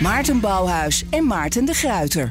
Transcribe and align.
Maarten 0.00 0.40
Bouwhuis 0.40 1.04
en 1.10 1.26
Maarten 1.26 1.64
de 1.64 1.74
Gruiter. 1.74 2.30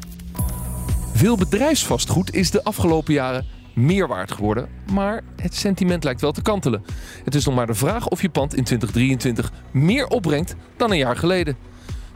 Veel 1.13 1.37
bedrijfsvastgoed 1.37 2.33
is 2.33 2.51
de 2.51 2.63
afgelopen 2.63 3.13
jaren 3.13 3.45
meer 3.73 4.07
waard 4.07 4.31
geworden, 4.31 4.69
maar 4.91 5.23
het 5.35 5.55
sentiment 5.55 6.03
lijkt 6.03 6.21
wel 6.21 6.31
te 6.31 6.41
kantelen. 6.41 6.83
Het 7.23 7.35
is 7.35 7.45
nog 7.45 7.55
maar 7.55 7.67
de 7.67 7.73
vraag 7.73 8.07
of 8.07 8.21
je 8.21 8.29
pand 8.29 8.55
in 8.55 8.63
2023 8.63 9.51
meer 9.71 10.07
opbrengt 10.07 10.55
dan 10.77 10.91
een 10.91 10.97
jaar 10.97 11.17
geleden. 11.17 11.57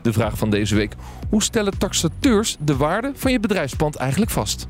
De 0.02 0.14
vraag 0.14 0.38
van 0.38 0.50
deze 0.50 0.76
week: 0.76 0.96
hoe 1.30 1.44
stellen 1.44 1.78
taxateurs 1.78 2.58
de 2.60 2.76
waarde 2.76 3.12
van 3.16 3.32
je 3.32 3.40
bedrijfspand 3.40 3.96
eigenlijk 3.96 4.32
vast? 4.32 4.68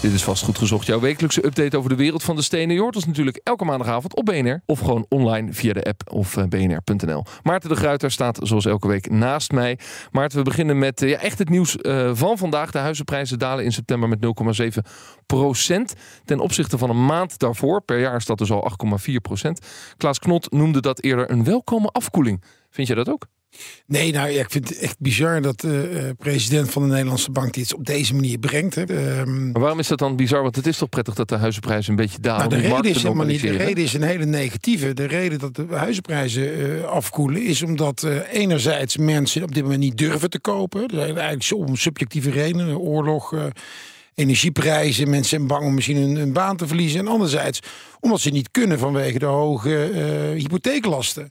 Dit 0.00 0.12
is 0.12 0.24
vast 0.24 0.44
goed 0.44 0.58
gezocht. 0.58 0.86
Jouw 0.86 1.00
wekelijkse 1.00 1.46
update 1.46 1.76
over 1.76 1.90
de 1.90 1.96
wereld 1.96 2.22
van 2.22 2.36
de 2.36 2.42
stenen. 2.42 2.74
Je 2.74 2.80
hoort 2.80 2.96
ons 2.96 3.06
natuurlijk 3.06 3.40
elke 3.42 3.64
maandagavond 3.64 4.16
op 4.16 4.24
BNR. 4.24 4.62
Of 4.66 4.78
gewoon 4.78 5.06
online 5.08 5.52
via 5.52 5.72
de 5.72 5.82
app 5.84 6.12
of 6.12 6.36
eh, 6.36 6.44
bnr.nl. 6.44 7.24
Maarten 7.42 7.68
de 7.68 7.76
Gruiter 7.76 8.10
staat 8.10 8.38
zoals 8.42 8.66
elke 8.66 8.88
week 8.88 9.10
naast 9.10 9.52
mij. 9.52 9.78
Maarten, 10.10 10.38
we 10.38 10.44
beginnen 10.44 10.78
met 10.78 11.02
uh, 11.02 11.10
ja, 11.10 11.18
echt 11.18 11.38
het 11.38 11.48
nieuws 11.48 11.76
uh, 11.82 12.10
van 12.14 12.38
vandaag. 12.38 12.70
De 12.70 12.78
huizenprijzen 12.78 13.38
dalen 13.38 13.64
in 13.64 13.72
september 13.72 14.08
met 14.08 14.18
0,7 14.62 14.68
procent. 15.26 15.94
Ten 16.24 16.40
opzichte 16.40 16.78
van 16.78 16.90
een 16.90 17.04
maand 17.04 17.38
daarvoor. 17.38 17.82
Per 17.82 18.00
jaar 18.00 18.16
is 18.16 18.26
dat 18.26 18.38
dus 18.38 18.50
al 18.50 18.70
8,4 19.08 19.14
procent. 19.22 19.66
Klaas 19.96 20.18
Knot 20.18 20.50
noemde 20.52 20.80
dat 20.80 21.02
eerder 21.02 21.30
een 21.30 21.44
welkome 21.44 21.88
afkoeling. 21.88 22.42
Vind 22.70 22.86
jij 22.86 22.96
dat 22.96 23.08
ook? 23.08 23.26
Nee, 23.86 24.12
nou 24.12 24.30
ja, 24.30 24.40
ik 24.40 24.50
vind 24.50 24.68
het 24.68 24.78
echt 24.78 24.96
bizar 24.98 25.42
dat 25.42 25.60
de 25.60 25.90
uh, 25.92 26.10
president 26.18 26.70
van 26.70 26.82
de 26.82 26.88
Nederlandse 26.88 27.30
bank 27.30 27.54
dit 27.54 27.74
op 27.74 27.86
deze 27.86 28.14
manier 28.14 28.38
brengt. 28.38 28.74
Hè. 28.74 28.82
Um, 29.20 29.52
maar 29.52 29.60
waarom 29.60 29.78
is 29.78 29.88
dat 29.88 29.98
dan 29.98 30.16
bizar? 30.16 30.42
Want 30.42 30.56
het 30.56 30.66
is 30.66 30.78
toch 30.78 30.88
prettig 30.88 31.14
dat 31.14 31.28
de 31.28 31.36
huizenprijzen 31.36 31.90
een 31.90 31.96
beetje 31.96 32.20
dalen. 32.20 32.48
Nou, 32.48 32.62
de 32.62 32.68
reden 32.68 32.90
is 32.90 33.02
helemaal 33.02 33.26
niet. 33.26 33.40
De 33.40 33.56
reden 33.56 33.84
is 33.84 33.94
een 33.94 34.02
hele 34.02 34.24
negatieve. 34.24 34.94
De 34.94 35.04
reden 35.04 35.38
dat 35.38 35.54
de 35.54 35.66
huizenprijzen 35.70 36.58
uh, 36.58 36.84
afkoelen 36.84 37.42
is 37.42 37.62
omdat 37.62 38.02
uh, 38.02 38.16
enerzijds 38.32 38.96
mensen 38.96 39.42
op 39.42 39.54
dit 39.54 39.62
moment 39.62 39.80
niet 39.80 39.98
durven 39.98 40.30
te 40.30 40.40
kopen. 40.40 40.90
Zijn 40.92 41.18
eigenlijk 41.18 41.68
om 41.68 41.76
subjectieve 41.76 42.30
redenen, 42.30 42.78
oorlog. 42.78 43.34
Energieprijzen, 44.14 45.10
mensen 45.10 45.28
zijn 45.28 45.46
bang 45.46 45.64
om 45.64 45.74
misschien 45.74 45.96
hun, 45.96 46.16
hun 46.16 46.32
baan 46.32 46.56
te 46.56 46.66
verliezen. 46.66 47.00
En 47.00 47.08
anderzijds 47.08 47.60
omdat 48.00 48.20
ze 48.20 48.30
niet 48.30 48.50
kunnen 48.50 48.78
vanwege 48.78 49.18
de 49.18 49.26
hoge 49.26 49.90
hypotheeklasten. 50.36 51.28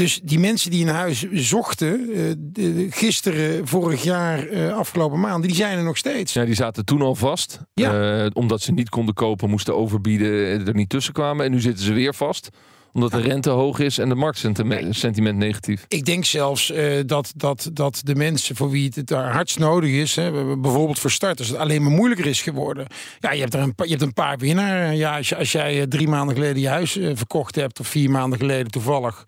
Dus 0.00 0.20
die 0.22 0.38
mensen 0.38 0.70
die 0.70 0.86
een 0.86 0.94
huis 0.94 1.26
zochten, 1.32 2.10
uh, 2.58 2.92
gisteren, 2.92 3.68
vorig 3.68 4.02
jaar, 4.02 4.48
uh, 4.48 4.76
afgelopen 4.76 5.20
maanden, 5.20 5.48
die 5.48 5.56
zijn 5.56 5.78
er 5.78 5.84
nog 5.84 5.96
steeds. 5.96 6.32
Ja, 6.32 6.44
die 6.44 6.54
zaten 6.54 6.84
toen 6.84 7.02
al 7.02 7.14
vast. 7.14 7.60
Ja. 7.74 8.22
Uh, 8.24 8.30
omdat 8.32 8.60
ze 8.60 8.72
niet 8.72 8.88
konden 8.88 9.14
kopen, 9.14 9.50
moesten 9.50 9.76
overbieden, 9.76 10.66
er 10.66 10.74
niet 10.74 10.88
tussen 10.88 11.12
kwamen. 11.12 11.44
En 11.44 11.50
nu 11.50 11.60
zitten 11.60 11.84
ze 11.84 11.92
weer 11.92 12.14
vast 12.14 12.48
omdat 12.92 13.10
de 13.10 13.20
rente 13.20 13.50
hoog 13.50 13.78
is 13.78 13.98
en 13.98 14.08
de 14.08 14.14
marktsentiment 14.14 15.38
negatief. 15.38 15.84
Ik 15.88 16.04
denk 16.04 16.24
zelfs 16.24 16.70
uh, 16.70 17.00
dat, 17.06 17.32
dat, 17.36 17.70
dat 17.72 18.00
de 18.04 18.14
mensen 18.14 18.56
voor 18.56 18.70
wie 18.70 18.92
het 18.94 19.06
daar 19.06 19.32
hardst 19.32 19.58
nodig 19.58 19.90
is, 19.90 20.16
hè, 20.16 20.56
bijvoorbeeld 20.56 20.98
voor 20.98 21.10
starters, 21.10 21.48
het 21.48 21.56
alleen 21.56 21.82
maar 21.82 21.92
moeilijker 21.92 22.26
is 22.26 22.42
geworden. 22.42 22.86
Ja, 23.18 23.32
je 23.32 23.40
hebt 23.40 23.54
er 23.54 23.60
een, 23.60 23.72
je 23.76 23.90
hebt 23.90 24.02
een 24.02 24.12
paar 24.12 24.38
winnaars. 24.38 24.96
Ja, 24.96 25.16
als, 25.16 25.34
als 25.34 25.52
jij 25.52 25.86
drie 25.86 26.08
maanden 26.08 26.34
geleden 26.34 26.62
je 26.62 26.68
huis 26.68 26.92
verkocht 26.92 27.54
hebt, 27.54 27.80
of 27.80 27.88
vier 27.88 28.10
maanden 28.10 28.38
geleden 28.38 28.70
toevallig. 28.70 29.24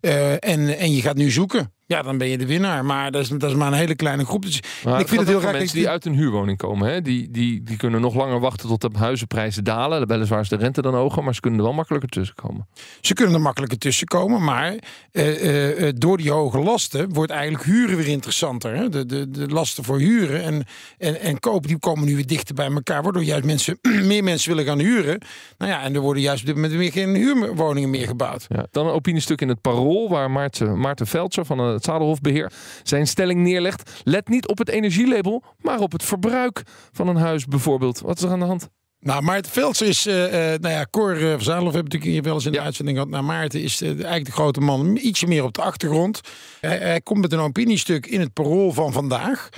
Uh, 0.00 0.32
en, 0.32 0.78
en 0.78 0.94
je 0.94 1.02
gaat 1.02 1.16
nu 1.16 1.30
zoeken. 1.30 1.72
Ja, 1.88 2.02
dan 2.02 2.18
ben 2.18 2.28
je 2.28 2.38
de 2.38 2.46
winnaar. 2.46 2.84
Maar 2.84 3.10
dat 3.10 3.22
is, 3.22 3.28
dat 3.28 3.50
is 3.50 3.56
maar 3.56 3.66
een 3.66 3.78
hele 3.78 3.94
kleine 3.94 4.24
groep. 4.24 4.42
Dus 4.42 4.62
maar 4.84 5.00
ik 5.00 5.08
vind 5.08 5.20
het 5.20 5.28
heel 5.28 5.40
raar. 5.40 5.52
Mensen 5.52 5.76
die 5.76 5.88
uit 5.88 6.04
een 6.04 6.14
huurwoning 6.14 6.58
komen, 6.58 6.88
hè? 6.88 7.02
Die, 7.02 7.30
die, 7.30 7.62
die 7.62 7.76
kunnen 7.76 8.00
nog 8.00 8.14
langer 8.14 8.40
wachten 8.40 8.68
tot 8.68 8.80
de 8.80 8.98
huizenprijzen 8.98 9.64
dalen. 9.64 10.06
Weliswaar 10.06 10.40
is 10.40 10.48
de 10.48 10.56
rente 10.56 10.82
dan 10.82 10.94
hoger, 10.94 11.24
maar 11.24 11.34
ze 11.34 11.40
kunnen 11.40 11.58
er 11.58 11.66
wel 11.66 11.74
makkelijker 11.74 12.08
tussen 12.08 12.34
komen. 12.34 12.66
Ze 13.00 13.14
kunnen 13.14 13.34
er 13.34 13.40
makkelijker 13.40 13.78
tussen 13.78 14.06
komen, 14.06 14.44
maar 14.44 14.74
uh, 15.12 15.80
uh, 15.80 15.92
door 15.94 16.16
die 16.16 16.30
hoge 16.30 16.58
lasten 16.58 17.12
wordt 17.12 17.32
eigenlijk 17.32 17.64
huren 17.64 17.96
weer 17.96 18.08
interessanter. 18.08 18.76
Hè? 18.76 18.88
De, 18.88 19.06
de, 19.06 19.30
de 19.30 19.48
lasten 19.48 19.84
voor 19.84 19.98
huren 19.98 20.42
en, 20.42 20.64
en, 20.98 21.20
en 21.20 21.40
kopen 21.40 21.68
die 21.68 21.78
komen 21.78 22.04
nu 22.04 22.14
weer 22.14 22.26
dichter 22.26 22.54
bij 22.54 22.70
elkaar. 22.70 23.02
Waardoor 23.02 23.24
juist 23.24 23.44
mensen, 23.44 23.78
meer 24.12 24.24
mensen 24.24 24.48
willen 24.48 24.64
gaan 24.64 24.78
huren. 24.78 25.20
Nou 25.58 25.70
ja, 25.70 25.82
en 25.82 25.94
er 25.94 26.00
worden 26.00 26.22
juist 26.22 26.40
op 26.40 26.46
dit 26.46 26.54
moment 26.54 26.74
weer 26.74 26.92
geen 26.92 27.14
huurwoningen 27.14 27.90
meer 27.90 28.06
gebouwd. 28.06 28.46
Ja, 28.48 28.66
dan 28.70 28.86
een 28.86 28.92
opiniestuk 28.92 29.40
in 29.40 29.48
het 29.48 29.60
Parool, 29.60 30.08
waar 30.08 30.30
Maarten, 30.30 30.78
Maarten 30.78 31.06
Veldser 31.06 31.44
van 31.44 31.75
het 31.76 31.84
Zadelhofbeheer 31.84 32.52
zijn 32.82 33.06
stelling 33.06 33.40
neerlegt. 33.40 33.90
Let 34.04 34.28
niet 34.28 34.48
op 34.48 34.58
het 34.58 34.68
energielabel, 34.68 35.42
maar 35.58 35.80
op 35.80 35.92
het 35.92 36.02
verbruik 36.02 36.62
van 36.92 37.08
een 37.08 37.16
huis 37.16 37.44
bijvoorbeeld. 37.44 38.00
Wat 38.00 38.16
is 38.16 38.22
er 38.22 38.30
aan 38.30 38.40
de 38.40 38.44
hand? 38.44 38.68
Nou, 39.00 39.22
Maarten 39.22 39.52
Velds 39.52 39.82
is, 39.82 40.06
uh, 40.06 40.14
nou 40.14 40.68
ja, 40.68 40.86
Cor 40.90 41.16
uh, 41.16 41.30
van 41.30 41.40
Zadelhof 41.40 41.74
heb 41.74 41.84
natuurlijk 41.84 42.12
hier 42.12 42.22
wel 42.22 42.34
eens 42.34 42.46
in 42.46 42.52
de 42.52 42.58
ja. 42.58 42.64
uitzending 42.64 42.96
gehad. 42.96 43.12
Nou, 43.12 43.24
Maarten 43.24 43.62
is 43.62 43.82
uh, 43.82 43.88
eigenlijk 43.88 44.24
de 44.24 44.32
grote 44.32 44.60
man, 44.60 44.96
ietsje 44.96 45.26
meer 45.26 45.44
op 45.44 45.54
de 45.54 45.62
achtergrond. 45.62 46.20
Hij, 46.60 46.78
hij 46.78 47.00
komt 47.00 47.20
met 47.20 47.32
een 47.32 47.38
opiniestuk 47.38 48.06
in 48.06 48.20
het 48.20 48.32
parool 48.32 48.72
van 48.72 48.92
vandaag. 48.92 49.48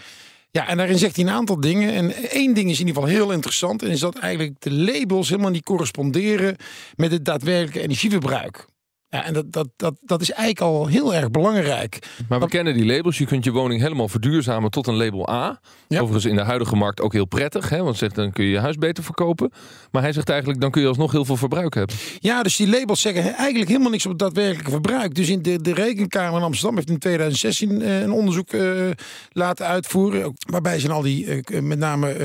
Ja, 0.51 0.69
en 0.69 0.77
daarin 0.77 0.99
zegt 0.99 1.17
hij 1.17 1.25
een 1.25 1.31
aantal 1.31 1.61
dingen. 1.61 1.93
En 1.93 2.13
één 2.31 2.55
ding 2.55 2.71
is 2.71 2.81
in 2.81 2.87
ieder 2.87 3.03
geval 3.03 3.17
heel 3.17 3.33
interessant. 3.33 3.83
En 3.83 3.91
is 3.91 4.01
dat 4.01 4.19
eigenlijk 4.19 4.55
de 4.59 4.73
labels 4.73 5.29
helemaal 5.29 5.51
niet 5.51 5.65
corresponderen 5.65 6.57
met 6.97 7.11
het 7.11 7.25
daadwerkelijke 7.25 7.81
energieverbruik. 7.81 8.67
Ja, 9.11 9.25
en 9.25 9.33
dat, 9.33 9.53
dat, 9.53 9.69
dat, 9.77 9.95
dat 10.01 10.21
is 10.21 10.31
eigenlijk 10.31 10.61
al 10.61 10.87
heel 10.87 11.15
erg 11.15 11.31
belangrijk. 11.31 11.99
Maar 12.29 12.41
we 12.41 12.49
kennen 12.49 12.75
die 12.75 12.87
labels. 12.87 13.19
Je 13.19 13.27
kunt 13.27 13.45
je 13.45 13.51
woning 13.51 13.81
helemaal 13.81 14.09
verduurzamen 14.09 14.71
tot 14.71 14.87
een 14.87 14.97
label 14.97 15.31
A. 15.31 15.61
Ja. 15.89 16.01
Overigens 16.01 16.25
in 16.25 16.37
de 16.37 16.43
huidige 16.43 16.77
markt 16.77 17.01
ook 17.01 17.13
heel 17.13 17.25
prettig. 17.25 17.69
Hè? 17.69 17.83
Want 17.83 17.97
zegt 17.97 18.15
dan 18.15 18.33
kun 18.33 18.45
je 18.45 18.51
je 18.51 18.59
huis 18.59 18.77
beter 18.77 19.05
verkopen. 19.05 19.53
Maar 19.91 20.03
hij 20.03 20.13
zegt 20.13 20.29
eigenlijk 20.29 20.61
dan 20.61 20.71
kun 20.71 20.83
je 20.83 20.89
alsnog 20.89 21.13
heel 21.13 21.25
veel 21.25 21.37
verbruik 21.37 21.75
hebben. 21.75 21.97
Ja, 22.19 22.43
dus 22.43 22.57
die 22.57 22.69
labels 22.69 23.01
zeggen 23.01 23.35
eigenlijk 23.35 23.69
helemaal 23.69 23.91
niks 23.91 24.05
op 24.05 24.11
het 24.11 24.21
daadwerkelijke 24.21 24.71
verbruik. 24.71 25.15
Dus 25.15 25.29
in 25.29 25.43
de, 25.43 25.61
de 25.61 25.75
Rekenkamer 25.75 26.39
in 26.39 26.45
Amsterdam 26.45 26.77
heeft 26.77 26.91
in 26.91 26.99
2016 26.99 27.81
uh, 27.81 28.01
een 28.01 28.13
onderzoek 28.13 28.53
uh, 28.53 28.91
laten 29.33 29.67
uitvoeren. 29.67 30.35
Waarbij 30.51 30.79
ze 30.79 30.93
al 30.93 31.03
die 31.03 31.27
uh, 31.27 31.61
met 31.61 31.79
name 31.79 32.17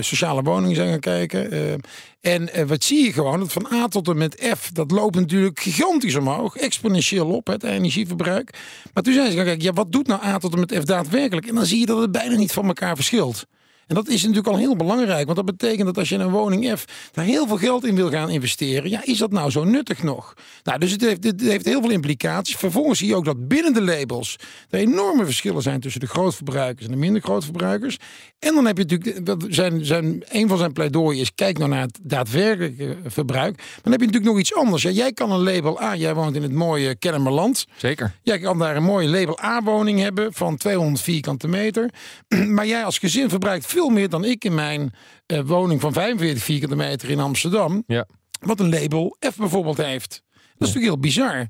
sociale 0.00 0.42
woningen 0.42 0.76
zijn 0.76 0.88
gaan 0.88 1.00
kijken. 1.00 1.80
En 2.24 2.48
uh, 2.58 2.64
wat 2.66 2.84
zie 2.84 3.04
je 3.04 3.12
gewoon? 3.12 3.38
Dat 3.38 3.52
van 3.52 3.66
A 3.72 3.88
tot 3.88 4.08
en 4.08 4.16
met 4.16 4.54
F, 4.58 4.70
dat 4.72 4.90
loopt 4.90 5.14
natuurlijk 5.14 5.60
gigantisch 5.60 6.14
omhoog. 6.14 6.56
Exponentieel 6.56 7.30
op, 7.30 7.46
het 7.46 7.62
energieverbruik. 7.62 8.58
Maar 8.94 9.02
toen 9.02 9.14
zijn 9.14 9.30
ze 9.30 9.36
kijken, 9.36 9.60
ja, 9.60 9.72
wat 9.72 9.92
doet 9.92 10.06
nou 10.06 10.24
A 10.24 10.38
tot 10.38 10.52
en 10.52 10.60
met 10.60 10.74
F 10.74 10.84
daadwerkelijk? 10.84 11.46
En 11.46 11.54
dan 11.54 11.66
zie 11.66 11.80
je 11.80 11.86
dat 11.86 12.00
het 12.00 12.12
bijna 12.12 12.36
niet 12.36 12.52
van 12.52 12.66
elkaar 12.66 12.94
verschilt. 12.94 13.46
En 13.86 13.94
dat 13.94 14.08
is 14.08 14.20
natuurlijk 14.20 14.48
al 14.48 14.56
heel 14.56 14.76
belangrijk. 14.76 15.24
Want 15.24 15.36
dat 15.36 15.44
betekent 15.44 15.86
dat 15.86 15.98
als 15.98 16.08
je 16.08 16.16
een 16.16 16.30
woning 16.30 16.78
F 16.78 16.84
daar 17.12 17.24
heel 17.24 17.46
veel 17.46 17.56
geld 17.56 17.86
in 17.86 17.94
wil 17.94 18.10
gaan 18.10 18.30
investeren. 18.30 18.90
Ja, 18.90 19.04
is 19.04 19.18
dat 19.18 19.30
nou 19.30 19.50
zo 19.50 19.64
nuttig 19.64 20.02
nog? 20.02 20.34
Nou, 20.62 20.78
dus 20.78 20.90
het 20.90 21.00
heeft, 21.00 21.24
het 21.24 21.40
heeft 21.40 21.64
heel 21.64 21.80
veel 21.80 21.90
implicaties. 21.90 22.56
Vervolgens 22.56 22.98
zie 22.98 23.08
je 23.08 23.14
ook 23.14 23.24
dat 23.24 23.48
binnen 23.48 23.72
de 23.72 23.82
labels 23.82 24.36
er 24.70 24.78
enorme 24.78 25.24
verschillen 25.24 25.62
zijn 25.62 25.80
tussen 25.80 26.00
de 26.00 26.06
grootverbruikers 26.06 26.86
en 26.86 26.92
de 26.92 26.98
minder 26.98 27.22
grootverbruikers. 27.22 27.96
En 28.38 28.54
dan 28.54 28.66
heb 28.66 28.78
je 28.78 28.84
natuurlijk, 28.84 29.44
zijn, 29.48 29.84
zijn, 29.84 30.22
een 30.28 30.48
van 30.48 30.58
zijn 30.58 30.72
pleidooien 30.72 31.20
is, 31.20 31.34
kijk 31.34 31.58
nou 31.58 31.70
naar 31.70 31.80
het 31.80 31.98
daadwerkelijke 32.02 32.96
verbruik. 33.06 33.56
Maar 33.56 33.80
dan 33.82 33.92
heb 33.92 34.00
je 34.00 34.06
natuurlijk 34.06 34.32
nog 34.32 34.38
iets 34.38 34.54
anders. 34.54 34.82
Ja, 34.82 34.90
jij 34.90 35.12
kan 35.12 35.32
een 35.32 35.42
label 35.42 35.82
A, 35.82 35.96
jij 35.96 36.14
woont 36.14 36.36
in 36.36 36.42
het 36.42 36.52
mooie 36.52 36.96
Kennemerland. 36.96 37.66
Zeker. 37.76 38.14
Jij 38.22 38.38
kan 38.38 38.58
daar 38.58 38.76
een 38.76 38.82
mooie 38.82 39.08
label 39.08 39.40
A 39.42 39.62
woning 39.62 40.00
hebben 40.00 40.32
van 40.32 40.56
200 40.56 41.02
vierkante 41.02 41.48
meter. 41.48 41.90
Maar 42.54 42.66
jij 42.66 42.84
als 42.84 42.98
gezin 42.98 43.28
verbruikt 43.28 43.66
veel 43.74 43.88
meer 43.88 44.08
dan 44.08 44.24
ik 44.24 44.44
in 44.44 44.54
mijn 44.54 44.92
uh, 45.26 45.40
woning 45.44 45.80
van 45.80 45.92
45 45.92 46.42
vierkante 46.42 46.76
meter 46.76 47.10
in 47.10 47.20
Amsterdam. 47.20 47.82
Ja. 47.86 48.06
Wat 48.40 48.60
een 48.60 48.70
label 48.70 49.16
F 49.32 49.36
bijvoorbeeld 49.36 49.76
heeft. 49.76 50.22
Dat 50.32 50.68
is 50.68 50.74
natuurlijk 50.74 50.84
heel 50.84 50.98
bizar. 50.98 51.46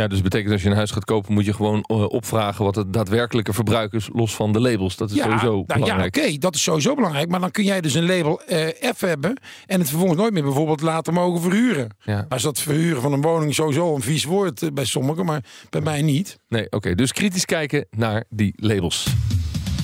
Ja, 0.00 0.06
dus 0.06 0.22
betekent 0.22 0.52
als 0.52 0.62
je 0.62 0.68
een 0.68 0.76
huis 0.76 0.90
gaat 0.90 1.04
kopen, 1.04 1.32
moet 1.32 1.44
je 1.44 1.54
gewoon 1.54 1.84
uh, 1.90 2.02
opvragen 2.02 2.64
wat 2.64 2.74
het 2.74 2.92
daadwerkelijke 2.92 3.52
verbruik 3.52 3.92
is, 3.92 4.08
los 4.12 4.34
van 4.34 4.52
de 4.52 4.60
labels. 4.60 4.96
Dat 4.96 5.10
is 5.10 5.16
ja, 5.16 5.22
sowieso 5.22 5.52
nou, 5.52 5.64
belangrijk. 5.66 6.16
Ja, 6.16 6.22
oké, 6.22 6.38
dat 6.38 6.54
is 6.54 6.62
sowieso 6.62 6.94
belangrijk. 6.94 7.28
Maar 7.28 7.40
dan 7.40 7.50
kun 7.50 7.64
jij 7.64 7.80
dus 7.80 7.94
een 7.94 8.06
label 8.06 8.42
uh, 8.48 8.66
F 8.94 9.00
hebben 9.00 9.40
en 9.66 9.78
het 9.78 9.88
vervolgens 9.88 10.20
nooit 10.20 10.32
meer 10.32 10.42
bijvoorbeeld 10.42 10.80
laten 10.80 11.14
mogen 11.14 11.40
verhuren. 11.40 11.96
Ja. 12.04 12.26
Als 12.28 12.42
dat 12.42 12.60
verhuren 12.60 13.02
van 13.02 13.12
een 13.12 13.20
woning 13.22 13.54
sowieso 13.54 13.94
een 13.94 14.02
vies 14.02 14.24
woord 14.24 14.62
uh, 14.62 14.70
bij 14.72 14.84
sommigen, 14.84 15.24
maar 15.24 15.44
bij 15.70 15.80
mij 15.80 16.02
niet. 16.02 16.38
Nee, 16.48 16.64
oké. 16.64 16.76
Okay, 16.76 16.94
dus 16.94 17.12
kritisch 17.12 17.44
kijken 17.44 17.86
naar 17.90 18.24
die 18.28 18.52
labels. 18.56 19.06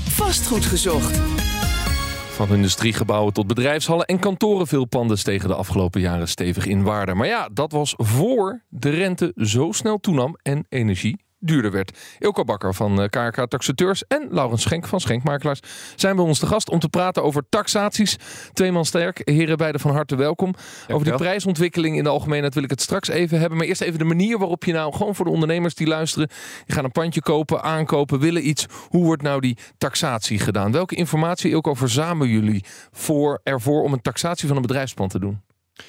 Vastgoed 0.08 0.64
gezocht. 0.64 1.41
Van 2.32 2.54
industriegebouwen 2.54 3.32
tot 3.32 3.46
bedrijfshallen 3.46 4.06
en 4.06 4.18
kantoren. 4.18 4.66
Veel 4.66 4.84
panden 4.84 5.18
stegen 5.18 5.48
de 5.48 5.54
afgelopen 5.54 6.00
jaren 6.00 6.28
stevig 6.28 6.66
in 6.66 6.82
waarde. 6.82 7.14
Maar 7.14 7.26
ja, 7.26 7.48
dat 7.52 7.72
was 7.72 7.94
voor 7.96 8.62
de 8.68 8.90
rente 8.90 9.32
zo 9.36 9.72
snel 9.72 9.98
toenam 9.98 10.36
en 10.42 10.66
energie 10.68 11.20
duurder 11.42 11.70
werd. 11.70 11.98
Ilko 12.18 12.44
Bakker 12.44 12.74
van 12.74 13.08
KRK 13.10 13.46
Taxateurs 13.46 14.06
en 14.06 14.28
Laurens 14.30 14.62
Schenk 14.62 14.86
van 14.86 15.00
Schenkmakelaars 15.00 15.60
zijn 15.96 16.16
bij 16.16 16.24
ons 16.24 16.38
te 16.38 16.46
gast 16.46 16.70
om 16.70 16.78
te 16.78 16.88
praten 16.88 17.22
over 17.22 17.42
taxaties. 17.48 18.16
Tweeman 18.52 18.84
sterk. 18.84 19.20
Heren, 19.24 19.56
beiden 19.56 19.80
van 19.80 19.90
harte 19.90 20.16
welkom. 20.16 20.54
over 20.88 21.04
die 21.04 21.16
prijsontwikkeling 21.16 21.96
in 21.96 22.04
de 22.04 22.10
algemeenheid 22.10 22.54
wil 22.54 22.62
ik 22.62 22.70
het 22.70 22.80
straks 22.80 23.08
even 23.08 23.38
hebben. 23.38 23.58
Maar 23.58 23.66
eerst 23.66 23.80
even 23.80 23.98
de 23.98 24.04
manier 24.04 24.38
waarop 24.38 24.64
je 24.64 24.72
nou 24.72 24.92
gewoon 24.92 25.14
voor 25.14 25.24
de 25.24 25.30
ondernemers 25.30 25.74
die 25.74 25.86
luisteren. 25.86 26.28
Die 26.66 26.74
gaan 26.74 26.84
een 26.84 26.92
pandje 26.92 27.20
kopen, 27.20 27.62
aankopen, 27.62 28.20
willen 28.20 28.48
iets. 28.48 28.66
Hoe 28.88 29.04
wordt 29.04 29.22
nou 29.22 29.40
die 29.40 29.56
taxatie 29.78 30.38
gedaan? 30.38 30.72
Welke 30.72 30.94
informatie, 30.94 31.50
Ilko, 31.50 31.74
verzamelen 31.74 32.32
jullie 32.32 32.64
voor, 32.90 33.40
ervoor 33.42 33.82
om 33.82 33.92
een 33.92 34.02
taxatie 34.02 34.48
van 34.48 34.56
een 34.56 34.62
bedrijfspand 34.62 35.10
te 35.10 35.18
doen? 35.18 35.40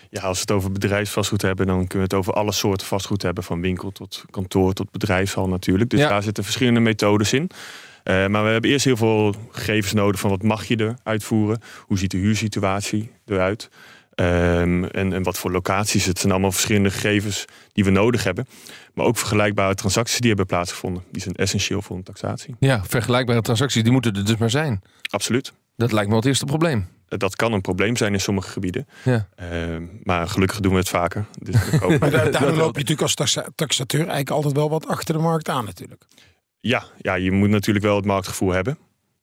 Ja, 0.10 0.22
als 0.22 0.36
we 0.36 0.42
het 0.42 0.51
over 0.51 0.72
bedrijfsvastgoed 0.72 1.42
hebben, 1.42 1.68
dan 1.68 1.78
kunnen 1.78 1.98
we 1.98 2.04
het 2.04 2.13
over 2.13 2.34
alle 2.34 2.51
soorten 2.51 2.88
vastgoed 2.88 3.22
hebben. 3.22 3.44
Van 3.44 3.62
winkel 3.62 3.92
tot 3.92 4.24
kantoor 4.30 4.74
tot 4.74 4.92
bedrijfshal 4.92 5.48
natuurlijk. 5.48 5.90
Dus 5.90 6.00
daar 6.00 6.24
zitten 6.24 6.44
verschillende 6.44 6.80
methodes 6.80 7.34
in. 7.34 7.50
Eh, 8.04 8.28
maar 8.28 8.44
we 8.44 8.50
hebben 8.50 8.69
eerst 8.69 8.86
heel 8.86 8.98
veel 8.98 9.36
gegevens 9.51 9.94
nodig 9.94 10.19
van 10.19 10.30
wat 10.30 10.44
mag 10.44 10.66
je 10.66 10.75
er 10.75 10.95
uitvoeren? 11.04 11.62
Hoe 11.80 11.98
ziet 11.98 12.12
de 12.12 12.18
huursituatie 12.18 13.12
eruit? 13.25 13.69
Um, 14.16 14.86
en, 14.86 15.13
en 15.13 15.24
wat 15.24 15.38
voor 15.38 15.51
locaties. 15.51 16.06
Het 16.06 16.19
zijn 16.19 16.31
allemaal 16.31 16.51
verschillende 16.51 16.92
gegevens 16.92 17.46
die 17.72 17.84
we 17.84 17.89
nodig 17.89 18.24
hebben. 18.24 18.48
Maar 18.94 19.06
ook 19.06 19.18
vergelijkbare 19.18 19.75
transacties 19.75 20.19
die 20.19 20.28
hebben 20.28 20.46
plaatsgevonden. 20.46 21.04
Die 21.12 21.22
zijn 21.22 21.36
essentieel 21.36 21.81
voor 21.81 21.96
een 21.96 22.04
taxatie. 22.04 22.56
Ja, 22.60 22.84
vergelijkbare 22.84 23.42
transacties, 23.42 23.84
die 23.84 23.92
moeten 23.92 24.16
er 24.16 24.25
dus 24.25 24.38
maar 24.38 24.50
zijn. 24.50 24.81
Absoluut. 25.10 25.54
Dat 25.75 25.92
lijkt 25.92 26.10
me 26.10 26.16
het 26.16 26.25
eerste 26.25 26.46
probleem. 26.46 26.88
Eh, 27.13 27.19
dat 27.19 27.36
kan 27.36 27.54
een 27.54 27.62
probleem 27.62 27.95
zijn 27.95 28.13
in 28.13 28.19
sommige 28.19 28.50
gebieden. 28.50 28.88
Ja. 29.04 29.27
Uh, 29.51 29.77
maar 30.04 30.27
gelukkig 30.27 30.60
doen 30.60 30.71
we 30.71 30.77
het 30.77 30.89
vaker. 30.89 31.25
Dus 31.39 31.56
maar 32.00 32.12
daar, 32.12 32.31
daarom 32.31 32.57
loop 32.57 32.77
je 32.77 32.83
natuurlijk 32.83 33.01
als 33.01 33.38
taxateur 33.56 34.00
eigenlijk 34.00 34.30
altijd 34.30 34.56
wel 34.56 34.69
wat 34.69 34.88
achter 34.88 35.15
de 35.15 35.21
markt 35.21 35.50
aan 35.50 35.65
natuurlijk. 35.65 36.06
Ja, 36.60 36.83
ja 36.98 37.13
je 37.13 37.31
moet 37.31 37.50
natuurlijk 37.50 37.86
wel 37.86 37.95
het 37.95 38.06
marktgevoel 38.06 38.51
hebben. 38.51 38.77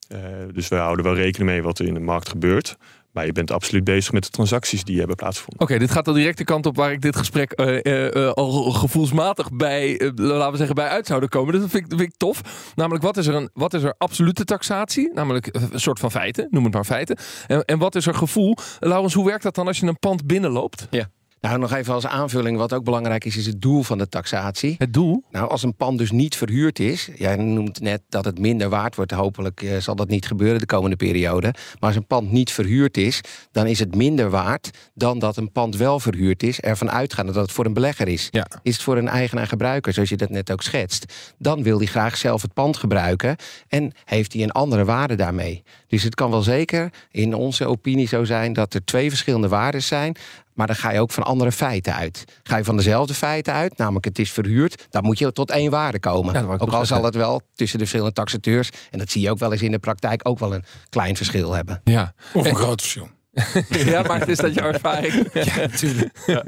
Uh, 0.09 0.19
dus 0.53 0.69
we 0.69 0.77
houden 0.77 1.05
wel 1.05 1.15
rekening 1.15 1.51
mee 1.51 1.63
wat 1.63 1.79
er 1.79 1.87
in 1.87 1.95
de 1.95 2.01
markt 2.01 2.29
gebeurt. 2.29 2.77
Maar 3.13 3.27
je 3.27 3.33
bent 3.33 3.51
absoluut 3.51 3.85
bezig 3.85 4.13
met 4.13 4.25
de 4.25 4.31
transacties 4.31 4.85
die 4.85 4.99
hebben 4.99 5.17
plaatsgevonden. 5.17 5.63
Oké, 5.63 5.79
dit 5.79 5.91
gaat 5.91 6.09
al 6.09 6.15
direct 6.15 6.39
de 6.39 6.45
kant 6.45 6.67
op 6.67 6.77
waar 6.77 6.93
ik 6.93 7.01
dit 7.01 7.17
gesprek 7.17 7.61
uh, 7.61 8.13
uh, 8.15 8.31
al 8.31 8.71
gevoelsmatig 8.71 9.53
bij, 9.53 10.13
laten 10.15 10.51
we 10.51 10.57
zeggen, 10.57 10.75
bij 10.75 10.89
uit 10.89 11.07
zouden 11.07 11.29
komen. 11.29 11.53
Dat 11.53 11.71
vind, 11.71 11.85
ik, 11.85 11.99
vind 11.99 12.01
ik, 12.01 12.17
tof. 12.17 12.73
Namelijk, 12.75 13.05
wat 13.05 13.17
is, 13.17 13.27
er 13.27 13.35
een, 13.35 13.51
wat 13.53 13.75
is 13.75 13.83
er 13.83 13.95
absolute 13.99 14.45
taxatie? 14.45 15.11
Namelijk 15.15 15.49
een 15.53 15.81
soort 15.81 15.99
van 15.99 16.11
feiten, 16.11 16.47
noem 16.51 16.65
het 16.65 16.73
maar 16.73 16.85
feiten. 16.85 17.17
En, 17.47 17.65
en 17.65 17.79
wat 17.79 17.95
is 17.95 18.07
er 18.07 18.15
gevoel? 18.15 18.57
Laurens, 18.79 19.15
hoe 19.15 19.27
werkt 19.27 19.43
dat 19.43 19.55
dan 19.55 19.67
als 19.67 19.81
je 19.81 19.87
een 19.87 19.99
pand 19.99 20.27
binnenloopt? 20.27 20.87
Ja. 20.91 21.09
Nou, 21.41 21.59
nog 21.59 21.73
even 21.73 21.95
als 21.95 22.07
aanvulling. 22.07 22.57
Wat 22.57 22.73
ook 22.73 22.85
belangrijk 22.85 23.25
is, 23.25 23.37
is 23.37 23.47
het 23.47 23.63
doel 23.63 23.83
van 23.83 23.99
de 23.99 24.09
taxatie. 24.09 24.75
Het 24.79 24.93
doel? 24.93 25.25
Nou, 25.31 25.51
als 25.51 25.63
een 25.63 25.75
pand 25.75 25.99
dus 25.99 26.11
niet 26.11 26.37
verhuurd 26.37 26.79
is. 26.79 27.09
Jij 27.17 27.37
noemt 27.37 27.81
net 27.81 28.03
dat 28.09 28.25
het 28.25 28.39
minder 28.39 28.69
waard 28.69 28.97
wordt. 28.97 29.13
Hopelijk 29.13 29.63
eh, 29.63 29.77
zal 29.77 29.95
dat 29.95 30.09
niet 30.09 30.27
gebeuren 30.27 30.59
de 30.59 30.67
komende 30.67 30.97
periode. 30.97 31.47
Maar 31.53 31.89
als 31.89 31.97
een 31.97 32.07
pand 32.07 32.33
niet 32.33 32.53
verhuurd 32.53 32.97
is, 32.97 33.21
dan 33.53 33.67
is 33.67 33.79
het 33.79 33.95
minder 33.95 34.31
waard 34.31 34.71
dan 34.95 35.19
dat 35.19 35.37
een 35.37 35.53
pand 35.53 35.77
wel 35.77 36.01
verhuurd 36.01 36.43
is. 36.43 36.61
Ervan 36.61 36.91
uitgaande 36.91 37.33
dat 37.33 37.43
het 37.43 37.53
voor 37.53 37.65
een 37.65 37.75
belegger 37.75 38.09
is. 38.09 38.29
Ja. 38.31 38.47
Is 38.63 38.75
het 38.75 38.83
voor 38.83 38.97
een 38.97 39.09
eigenaar-gebruiker, 39.09 39.93
zoals 39.93 40.09
je 40.09 40.17
dat 40.17 40.31
net 40.31 40.53
ook 40.53 40.63
schetst. 40.63 41.33
Dan 41.39 41.63
wil 41.63 41.79
hij 41.79 41.87
graag 41.87 42.17
zelf 42.17 42.43
het 42.43 42.55
pand 42.55 42.77
gebruiken. 42.77 43.37
En 43.69 43.93
heeft 44.05 44.33
hij 44.33 44.43
een 44.43 44.53
andere 44.53 44.85
waarde 44.85 45.15
daarmee. 45.15 45.63
Dus 45.87 46.03
het 46.03 46.15
kan 46.15 46.31
wel 46.31 46.43
zeker 46.43 46.93
in 47.11 47.35
onze 47.35 47.67
opinie 47.67 48.09
zo 48.09 48.25
zijn 48.25 48.53
dat 48.53 48.75
er 48.75 48.85
twee 48.85 49.09
verschillende 49.09 49.49
waarden 49.49 49.83
zijn. 49.83 50.17
Maar 50.55 50.67
dan 50.67 50.77
ga 50.77 50.91
je 50.91 51.01
ook 51.01 51.11
van 51.11 51.23
andere 51.23 51.53
feiten 51.53 51.95
uit. 51.95 52.25
Ga 52.43 52.57
je 52.57 52.65
van 52.65 52.77
dezelfde 52.77 53.15
feiten 53.15 53.53
uit, 53.53 53.77
namelijk 53.77 54.05
het 54.05 54.19
is 54.19 54.33
verhuurd, 54.33 54.87
dan 54.91 55.05
moet 55.05 55.19
je 55.19 55.33
tot 55.33 55.51
één 55.51 55.71
waarde 55.71 56.01
komen. 56.01 56.49
ook 56.61 56.73
al 56.73 56.87
zal 56.87 57.05
het 57.05 57.15
wel 57.15 57.43
tussen 57.55 57.79
de 57.79 57.85
verschillende 57.85 58.15
taxateurs, 58.15 58.71
en 58.91 58.99
dat 58.99 59.11
zie 59.11 59.23
je 59.23 59.31
ook 59.31 59.39
wel 59.39 59.53
eens 59.53 59.63
in 59.63 59.71
de 59.71 59.79
praktijk, 59.79 60.29
ook 60.29 60.39
wel 60.39 60.55
een 60.55 60.65
klein 60.89 61.17
verschil 61.17 61.53
hebben. 61.53 61.81
Ja. 61.85 62.15
Of 62.33 62.47
een 62.47 62.57
groot 62.57 62.81
verschil. 62.81 63.09
ja, 63.85 64.03
maar 64.03 64.29
is 64.29 64.37
dat 64.37 64.55
jouw 64.55 64.73
ervaring? 64.73 65.13
ja, 65.33 65.57
natuurlijk. 65.57 66.19
Ja. 66.27 66.45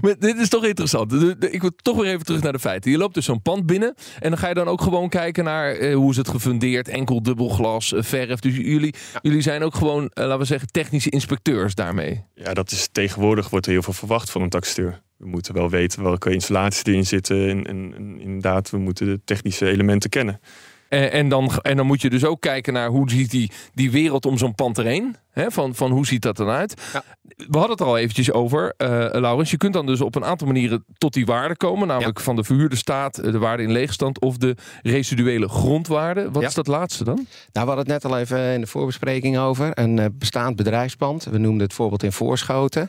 Maar 0.00 0.14
dit 0.18 0.36
is 0.38 0.48
toch 0.48 0.64
interessant. 0.64 1.12
Ik 1.40 1.60
wil 1.60 1.70
toch 1.76 1.96
weer 1.96 2.12
even 2.12 2.24
terug 2.24 2.42
naar 2.42 2.52
de 2.52 2.58
feiten. 2.58 2.90
Je 2.90 2.98
loopt 2.98 3.14
dus 3.14 3.24
zo'n 3.24 3.42
pand 3.42 3.66
binnen 3.66 3.94
en 4.18 4.30
dan 4.30 4.38
ga 4.38 4.48
je 4.48 4.54
dan 4.54 4.68
ook 4.68 4.80
gewoon 4.80 5.08
kijken 5.08 5.44
naar 5.44 5.72
eh, 5.72 5.94
hoe 5.94 6.10
is 6.10 6.16
het 6.16 6.28
gefundeerd, 6.28 6.88
enkel 6.88 7.22
dubbel 7.22 7.48
glas, 7.48 7.92
eh, 7.92 8.02
verf. 8.02 8.40
Dus 8.40 8.56
jullie, 8.56 8.94
jullie 9.22 9.40
zijn 9.42 9.62
ook 9.62 9.74
gewoon, 9.74 10.02
eh, 10.02 10.24
laten 10.24 10.38
we 10.38 10.44
zeggen, 10.44 10.68
technische 10.68 11.10
inspecteurs 11.10 11.74
daarmee. 11.74 12.24
Ja, 12.34 12.54
dat 12.54 12.70
is 12.70 12.88
tegenwoordig 12.92 13.50
wordt 13.50 13.66
er 13.66 13.72
heel 13.72 13.82
veel 13.82 13.92
verwacht 13.92 14.30
van 14.30 14.42
een 14.42 14.48
taxateur. 14.48 15.00
We 15.16 15.26
moeten 15.26 15.54
wel 15.54 15.70
weten 15.70 16.02
welke 16.02 16.32
installaties 16.32 16.84
erin 16.84 17.06
zitten 17.06 17.48
en, 17.48 17.64
en, 17.64 17.94
en 17.96 18.20
inderdaad, 18.20 18.70
we 18.70 18.78
moeten 18.78 19.06
de 19.06 19.20
technische 19.24 19.66
elementen 19.66 20.10
kennen. 20.10 20.40
En, 20.88 21.12
en, 21.12 21.28
dan, 21.28 21.50
en 21.62 21.76
dan 21.76 21.86
moet 21.86 22.02
je 22.02 22.10
dus 22.10 22.24
ook 22.24 22.40
kijken 22.40 22.72
naar 22.72 22.88
hoe 22.88 23.10
ziet 23.10 23.30
die, 23.30 23.50
die 23.74 23.90
wereld 23.90 24.26
om 24.26 24.38
zo'n 24.38 24.54
pand 24.54 24.78
erheen. 24.78 25.16
Hè? 25.38 25.50
Van, 25.50 25.74
van 25.74 25.90
hoe 25.90 26.06
ziet 26.06 26.22
dat 26.22 26.40
eruit? 26.40 26.82
Ja. 26.92 27.02
We 27.22 27.58
hadden 27.58 27.70
het 27.70 27.80
er 27.80 27.86
al 27.86 27.98
eventjes 27.98 28.32
over, 28.32 28.74
uh, 28.78 28.88
Laurens. 29.10 29.50
Je 29.50 29.56
kunt 29.56 29.72
dan 29.72 29.86
dus 29.86 30.00
op 30.00 30.14
een 30.14 30.24
aantal 30.24 30.46
manieren 30.46 30.84
tot 30.98 31.12
die 31.12 31.26
waarde 31.26 31.56
komen. 31.56 31.88
Namelijk 31.88 32.20
van 32.20 32.36
de 32.36 32.44
verhuurde 32.44 32.76
staat, 32.76 33.18
eh, 33.18 33.32
de 33.32 33.38
waarde 33.38 33.62
in 33.62 33.72
leegstand 33.72 34.20
of 34.20 34.36
de 34.36 34.56
residuele 34.82 35.48
grondwaarde. 35.48 36.30
Wat 36.30 36.42
is 36.42 36.54
dat 36.54 36.66
laatste 36.66 37.04
dan? 37.04 37.14
Nou, 37.14 37.26
we 37.52 37.60
hadden 37.60 37.78
het 37.78 38.02
net 38.02 38.04
al 38.04 38.18
even 38.18 38.52
in 38.52 38.60
de 38.60 38.66
voorbespreking 38.66 39.38
over. 39.38 39.70
Een 39.74 40.14
bestaand 40.18 40.56
bedrijfspand. 40.56 41.24
We 41.24 41.38
noemden 41.38 41.62
het 41.62 41.72
voorbeeld 41.72 42.02
in 42.02 42.12
Voorschoten. 42.12 42.88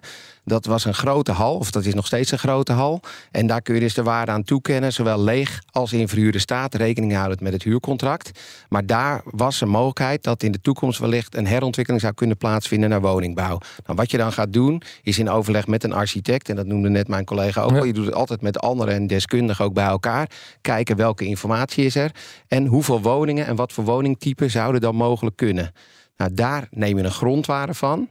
Dat 0.49 0.65
was 0.65 0.85
een 0.85 0.93
grote 0.93 1.31
hal, 1.31 1.55
of 1.55 1.71
dat 1.71 1.85
is 1.85 1.93
nog 1.93 2.05
steeds 2.05 2.31
een 2.31 2.39
grote 2.39 2.71
hal. 2.71 3.01
En 3.31 3.47
daar 3.47 3.61
kun 3.61 3.73
je 3.73 3.79
dus 3.79 3.93
de 3.93 4.03
waarde 4.03 4.31
aan 4.31 4.43
toekennen, 4.43 4.93
zowel 4.93 5.21
leeg 5.21 5.61
als 5.71 5.93
in 5.93 6.07
verhuurde 6.07 6.39
staat, 6.39 6.75
rekening 6.75 7.13
houdend 7.13 7.41
met 7.41 7.53
het 7.53 7.63
huurcontract. 7.63 8.39
Maar 8.69 8.85
daar 8.85 9.21
was 9.25 9.61
een 9.61 9.69
mogelijkheid 9.69 10.23
dat 10.23 10.43
in 10.43 10.51
de 10.51 10.61
toekomst 10.61 10.99
wellicht 10.99 11.35
een 11.35 11.47
herontwikkeling 11.47 12.01
zou 12.01 12.13
kunnen 12.13 12.37
plaatsvinden 12.39 12.89
naar 12.89 13.01
woningbouw. 13.01 13.57
Nou, 13.85 13.95
wat 13.95 14.11
je 14.11 14.17
dan 14.17 14.31
gaat 14.31 14.53
doen, 14.53 14.81
is 15.01 15.19
in 15.19 15.29
overleg 15.29 15.67
met 15.67 15.83
een 15.83 15.93
architect, 15.93 16.49
en 16.49 16.55
dat 16.55 16.65
noemde 16.65 16.89
net 16.89 17.07
mijn 17.07 17.25
collega 17.25 17.61
ook 17.61 17.77
al, 17.77 17.83
je 17.83 17.93
doet 17.93 18.05
het 18.05 18.15
altijd 18.15 18.41
met 18.41 18.59
anderen 18.59 18.93
en 18.93 19.07
deskundigen 19.07 19.65
ook 19.65 19.73
bij 19.73 19.85
elkaar, 19.85 20.29
kijken 20.61 20.95
welke 20.95 21.25
informatie 21.25 21.85
is 21.85 21.95
er 21.95 22.11
en 22.47 22.65
hoeveel 22.65 23.01
woningen 23.01 23.45
en 23.45 23.55
wat 23.55 23.73
voor 23.73 23.83
woningtypen 23.83 24.49
zouden 24.49 24.81
dan 24.81 24.95
mogelijk 24.95 25.35
kunnen. 25.35 25.71
Nou, 26.17 26.33
daar 26.33 26.67
neem 26.71 26.97
je 26.97 27.03
een 27.03 27.11
grondwaarde 27.11 27.73
van 27.73 28.09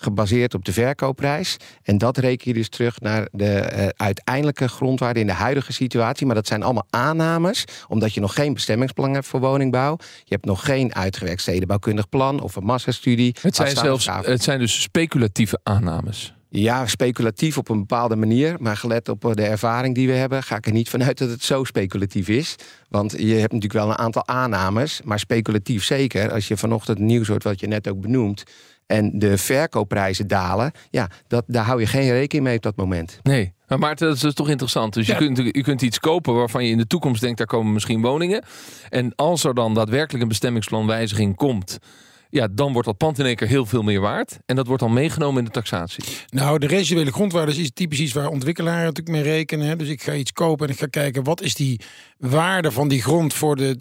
gebaseerd 0.00 0.54
op 0.54 0.64
de 0.64 0.72
verkoopprijs. 0.72 1.56
En 1.82 1.98
dat 1.98 2.16
reken 2.18 2.48
je 2.48 2.54
dus 2.54 2.68
terug 2.68 3.00
naar 3.00 3.28
de 3.32 3.72
uh, 3.72 3.86
uiteindelijke 3.96 4.68
grondwaarde 4.68 5.20
in 5.20 5.26
de 5.26 5.32
huidige 5.32 5.72
situatie. 5.72 6.26
Maar 6.26 6.34
dat 6.34 6.46
zijn 6.46 6.62
allemaal 6.62 6.86
aannames, 6.90 7.64
omdat 7.88 8.14
je 8.14 8.20
nog 8.20 8.34
geen 8.34 8.54
bestemmingsplan 8.54 9.14
hebt 9.14 9.26
voor 9.26 9.40
woningbouw. 9.40 9.96
Je 9.98 10.34
hebt 10.34 10.44
nog 10.44 10.64
geen 10.64 10.94
uitgewerkt 10.94 11.40
stedenbouwkundig 11.40 12.08
plan 12.08 12.40
of 12.40 12.56
een 12.56 12.64
massastudie. 12.64 13.36
Het 13.40 13.56
zijn, 13.56 13.76
zelfs, 13.76 14.08
het 14.22 14.42
zijn 14.42 14.58
dus 14.58 14.82
speculatieve 14.82 15.60
aannames. 15.62 16.32
Ja, 16.50 16.86
speculatief 16.86 17.58
op 17.58 17.68
een 17.68 17.78
bepaalde 17.78 18.16
manier. 18.16 18.56
Maar 18.58 18.76
gelet 18.76 19.08
op 19.08 19.32
de 19.34 19.42
ervaring 19.42 19.94
die 19.94 20.06
we 20.06 20.12
hebben, 20.12 20.42
ga 20.42 20.56
ik 20.56 20.66
er 20.66 20.72
niet 20.72 20.88
vanuit 20.88 21.18
dat 21.18 21.30
het 21.30 21.44
zo 21.44 21.64
speculatief 21.64 22.28
is. 22.28 22.56
Want 22.88 23.12
je 23.12 23.34
hebt 23.34 23.52
natuurlijk 23.52 23.80
wel 23.80 23.88
een 23.88 23.98
aantal 23.98 24.26
aannames, 24.26 25.00
maar 25.04 25.18
speculatief 25.18 25.84
zeker. 25.84 26.32
Als 26.32 26.48
je 26.48 26.56
vanochtend 26.56 26.98
nieuws 26.98 27.28
hoort, 27.28 27.42
wat 27.42 27.60
je 27.60 27.66
net 27.66 27.88
ook 27.88 28.00
benoemt, 28.00 28.42
en 28.88 29.18
de 29.18 29.38
verkoopprijzen 29.38 30.26
dalen, 30.26 30.72
ja, 30.90 31.10
dat, 31.26 31.44
daar 31.46 31.64
hou 31.64 31.80
je 31.80 31.86
geen 31.86 32.10
rekening 32.10 32.46
mee 32.46 32.56
op 32.56 32.62
dat 32.62 32.76
moment. 32.76 33.18
Nee, 33.22 33.52
maar 33.78 33.96
dat 33.96 34.14
is 34.14 34.20
dus 34.20 34.34
toch 34.34 34.48
interessant. 34.48 34.94
Dus 34.94 35.06
je, 35.06 35.14
kunt, 35.14 35.36
je 35.36 35.62
kunt 35.62 35.82
iets 35.82 35.98
kopen 35.98 36.34
waarvan 36.34 36.64
je 36.64 36.70
in 36.70 36.78
de 36.78 36.86
toekomst 36.86 37.20
denkt, 37.20 37.38
daar 37.38 37.46
komen 37.46 37.72
misschien 37.72 38.00
woningen. 38.00 38.44
En 38.88 39.14
als 39.14 39.44
er 39.44 39.54
dan 39.54 39.74
daadwerkelijk 39.74 40.22
een 40.22 40.28
bestemmingsplanwijziging 40.28 41.36
komt 41.36 41.78
ja, 42.30 42.48
dan 42.50 42.72
wordt 42.72 42.88
dat 42.88 42.96
pand 42.96 43.18
in 43.18 43.26
één 43.26 43.36
keer 43.36 43.48
heel 43.48 43.66
veel 43.66 43.82
meer 43.82 44.00
waard. 44.00 44.38
En 44.46 44.56
dat 44.56 44.66
wordt 44.66 44.82
dan 44.82 44.92
meegenomen 44.92 45.38
in 45.38 45.44
de 45.44 45.50
taxatie. 45.50 46.04
Nou, 46.28 46.58
de 46.58 46.66
residuele 46.66 47.12
grondwaarde 47.12 47.56
is 47.56 47.70
typisch 47.74 48.00
iets 48.00 48.12
waar 48.12 48.28
ontwikkelaars 48.28 48.84
natuurlijk 48.84 49.08
mee 49.08 49.34
rekenen. 49.34 49.66
Hè. 49.66 49.76
Dus 49.76 49.88
ik 49.88 50.02
ga 50.02 50.14
iets 50.14 50.32
kopen 50.32 50.66
en 50.66 50.72
ik 50.72 50.78
ga 50.78 50.86
kijken 50.86 51.24
wat 51.24 51.42
is 51.42 51.54
die 51.54 51.80
waarde 52.18 52.72
van 52.72 52.88
die 52.88 53.02
grond 53.02 53.34
voor 53.34 53.56
de, 53.56 53.76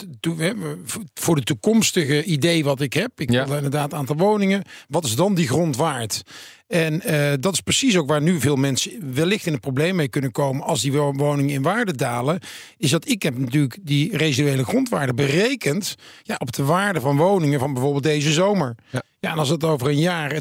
voor 1.13 1.35
de 1.35 1.43
toekomstige 1.43 2.23
idee 2.23 2.63
wat 2.63 2.81
ik 2.81 2.93
heb. 2.93 3.11
Ik 3.15 3.29
wil 3.29 3.55
inderdaad 3.55 3.91
een 3.91 3.97
aantal 3.97 4.15
woningen. 4.15 4.61
Wat 4.87 5.05
is 5.05 5.15
dan 5.15 5.33
die 5.33 5.47
grond 5.47 5.75
waard? 5.75 6.23
En 6.67 7.01
uh, 7.05 7.33
dat 7.39 7.53
is 7.53 7.61
precies 7.61 7.97
ook 7.97 8.07
waar 8.07 8.21
nu 8.21 8.39
veel 8.39 8.55
mensen 8.55 9.13
wellicht 9.13 9.45
in 9.45 9.53
een 9.53 9.59
probleem 9.59 9.95
mee 9.95 10.07
kunnen 10.07 10.31
komen 10.31 10.63
als 10.63 10.81
die 10.81 10.91
woningen 10.91 11.55
in 11.55 11.61
waarde 11.61 11.95
dalen. 11.95 12.39
Is 12.77 12.89
dat 12.89 13.07
ik 13.09 13.23
heb 13.23 13.37
natuurlijk 13.37 13.77
die 13.81 14.17
residuele 14.17 14.63
grondwaarde 14.63 15.13
berekend 15.13 15.95
ja, 16.23 16.35
op 16.39 16.51
de 16.51 16.63
waarde 16.63 17.01
van 17.01 17.17
woningen 17.17 17.59
van 17.59 17.73
bijvoorbeeld 17.73 18.03
deze 18.03 18.31
zomer. 18.31 18.75
Ja. 18.89 19.01
Ja, 19.19 19.31
en 19.31 19.39
als 19.39 19.49
het 19.49 19.63
over 19.63 19.87
een 19.87 19.99
jaar 19.99 20.33
10% 20.33 20.37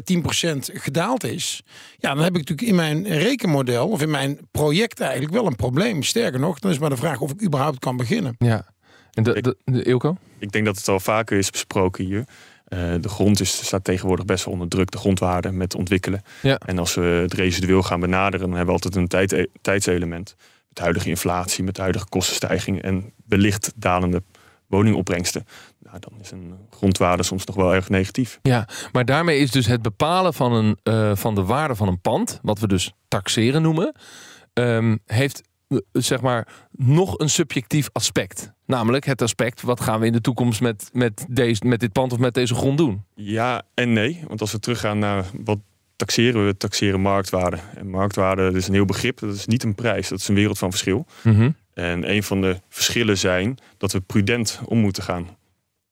gedaald 0.57 1.23
is, 1.23 1.63
ja, 1.97 2.13
dan 2.13 2.23
heb 2.23 2.35
ik 2.35 2.37
natuurlijk 2.37 2.67
in 2.67 2.75
mijn 2.75 3.07
rekenmodel 3.07 3.87
of 3.87 4.01
in 4.01 4.09
mijn 4.09 4.39
project 4.51 4.99
eigenlijk 4.99 5.33
wel 5.33 5.45
een 5.45 5.55
probleem. 5.55 6.03
Sterker 6.03 6.39
nog, 6.39 6.59
dan 6.59 6.71
is 6.71 6.79
maar 6.79 6.89
de 6.89 6.97
vraag 6.97 7.19
of 7.19 7.31
ik 7.31 7.43
überhaupt 7.43 7.79
kan 7.79 7.97
beginnen. 7.97 8.35
Ja. 8.37 8.65
En 9.11 9.23
de, 9.23 9.41
de, 9.41 9.57
de 9.63 9.83
Ilko? 9.83 10.17
Ik 10.39 10.51
denk 10.51 10.65
dat 10.65 10.77
het 10.77 10.87
al 10.87 10.99
vaker 10.99 11.37
is 11.37 11.49
besproken 11.49 12.05
hier. 12.05 12.25
Uh, 12.69 12.93
de 13.01 13.09
grond 13.09 13.39
is, 13.39 13.65
staat 13.65 13.83
tegenwoordig 13.83 14.25
best 14.25 14.45
wel 14.45 14.53
onder 14.53 14.69
druk, 14.69 14.91
de 14.91 14.97
grondwaarde 14.97 15.51
met 15.51 15.75
ontwikkelen. 15.75 16.21
Ja. 16.41 16.57
En 16.65 16.79
als 16.79 16.93
we 16.93 17.01
het 17.01 17.33
residueel 17.33 17.83
gaan 17.83 17.99
benaderen, 17.99 18.39
dan 18.39 18.57
hebben 18.57 18.75
we 18.75 18.83
altijd 18.83 18.95
een 18.95 19.07
tijd, 19.07 19.47
tijdselement 19.61 20.35
de 20.69 20.81
huidige 20.81 21.09
inflatie, 21.09 21.63
met 21.63 21.77
huidige 21.77 22.05
kostenstijging 22.09 22.81
en 22.81 23.13
wellicht 23.25 23.73
dalende 23.75 24.23
woningopbrengsten, 24.67 25.45
nou, 25.79 25.97
dan 25.99 26.13
is 26.21 26.31
een 26.31 26.53
grondwaarde 26.69 27.23
soms 27.23 27.45
nog 27.45 27.55
wel 27.55 27.73
erg 27.73 27.89
negatief. 27.89 28.39
Ja, 28.41 28.67
maar 28.91 29.05
daarmee 29.05 29.39
is 29.39 29.51
dus 29.51 29.65
het 29.65 29.81
bepalen 29.81 30.33
van, 30.33 30.53
een, 30.53 30.77
uh, 30.83 31.15
van 31.15 31.35
de 31.35 31.43
waarde 31.43 31.75
van 31.75 31.87
een 31.87 32.01
pand, 32.01 32.39
wat 32.41 32.59
we 32.59 32.67
dus 32.67 32.93
taxeren 33.07 33.61
noemen, 33.61 33.95
um, 34.53 34.99
heeft 35.05 35.41
zeg 35.91 36.21
maar 36.21 36.47
nog 36.71 37.19
een 37.19 37.29
subjectief 37.29 37.89
aspect. 37.91 38.51
Namelijk 38.65 39.05
het 39.05 39.21
aspect, 39.21 39.61
wat 39.61 39.79
gaan 39.79 39.99
we 39.99 40.05
in 40.05 40.11
de 40.11 40.21
toekomst 40.21 40.61
met, 40.61 40.89
met, 40.93 41.25
deze, 41.29 41.65
met 41.65 41.79
dit 41.79 41.91
pand 41.91 42.13
of 42.13 42.19
met 42.19 42.33
deze 42.33 42.55
grond 42.55 42.77
doen? 42.77 43.03
Ja 43.15 43.63
en 43.73 43.93
nee, 43.93 44.23
want 44.27 44.41
als 44.41 44.51
we 44.51 44.59
teruggaan 44.59 44.99
naar 44.99 45.25
wat 45.43 45.59
taxeren 45.95 46.45
we, 46.45 46.57
taxeren 46.57 47.01
marktwaarde. 47.01 47.57
En 47.75 47.89
marktwaarde 47.89 48.51
is 48.53 48.67
een 48.67 48.73
heel 48.73 48.85
begrip, 48.85 49.19
dat 49.19 49.33
is 49.33 49.45
niet 49.45 49.63
een 49.63 49.75
prijs, 49.75 50.07
dat 50.07 50.19
is 50.19 50.27
een 50.27 50.35
wereld 50.35 50.57
van 50.57 50.69
verschil. 50.69 51.05
Mm 51.23 51.35
-hmm. 51.35 51.55
En 51.73 52.11
een 52.11 52.23
van 52.23 52.41
de 52.41 52.59
verschillen 52.69 53.17
zijn 53.17 53.57
dat 53.77 53.91
we 53.91 53.99
prudent 53.99 54.59
om 54.65 54.77
moeten 54.77 55.03
gaan. 55.03 55.27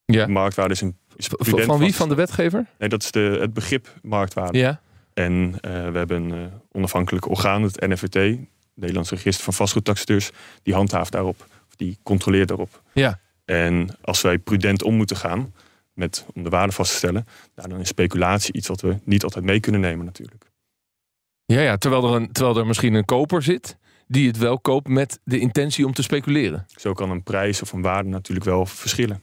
Ja. 0.05 0.27
Marktwaarde 0.27 0.73
is 0.73 0.81
een. 0.81 0.97
Is 1.15 1.27
van, 1.27 1.59
van 1.59 1.79
wie? 1.79 1.95
Van 1.95 2.09
de 2.09 2.15
wetgever? 2.15 2.65
Nee, 2.79 2.89
dat 2.89 3.03
is 3.03 3.11
de, 3.11 3.37
het 3.39 3.53
begrip 3.53 3.93
marktwaarde. 4.01 4.57
Ja. 4.57 4.81
En 5.13 5.33
uh, 5.33 5.51
we 5.61 5.97
hebben 5.97 6.23
een 6.23 6.39
uh, 6.39 6.45
onafhankelijk 6.71 7.29
orgaan, 7.29 7.61
het 7.61 7.79
NFVT, 7.79 8.37
Nederlands 8.75 9.09
Register 9.09 9.43
van 9.43 9.53
Vastgoedtaxateurs, 9.53 10.31
die 10.63 10.73
handhaaft 10.73 11.11
daarop, 11.11 11.45
of 11.67 11.75
die 11.75 11.97
controleert 12.03 12.47
daarop. 12.47 12.81
Ja. 12.93 13.19
En 13.45 13.97
als 14.01 14.21
wij 14.21 14.37
prudent 14.37 14.83
om 14.83 14.95
moeten 14.95 15.17
gaan 15.17 15.53
met, 15.93 16.25
om 16.33 16.43
de 16.43 16.49
waarde 16.49 16.73
vast 16.73 16.91
te 16.91 16.97
stellen, 16.97 17.25
nou, 17.55 17.69
dan 17.69 17.79
is 17.79 17.87
speculatie 17.87 18.53
iets 18.53 18.67
wat 18.67 18.81
we 18.81 18.97
niet 19.03 19.23
altijd 19.23 19.45
mee 19.45 19.59
kunnen 19.59 19.81
nemen 19.81 20.05
natuurlijk. 20.05 20.51
Ja, 21.45 21.61
ja 21.61 21.77
terwijl, 21.77 22.07
er 22.07 22.21
een, 22.21 22.31
terwijl 22.31 22.57
er 22.57 22.67
misschien 22.67 22.93
een 22.93 23.05
koper 23.05 23.43
zit 23.43 23.77
die 24.07 24.27
het 24.27 24.37
wel 24.37 24.59
koopt 24.59 24.87
met 24.87 25.19
de 25.23 25.39
intentie 25.39 25.85
om 25.85 25.93
te 25.93 26.03
speculeren. 26.03 26.65
Zo 26.75 26.93
kan 26.93 27.09
een 27.09 27.23
prijs 27.23 27.61
of 27.61 27.71
een 27.71 27.81
waarde 27.81 28.09
natuurlijk 28.09 28.45
wel 28.45 28.65
verschillen. 28.65 29.21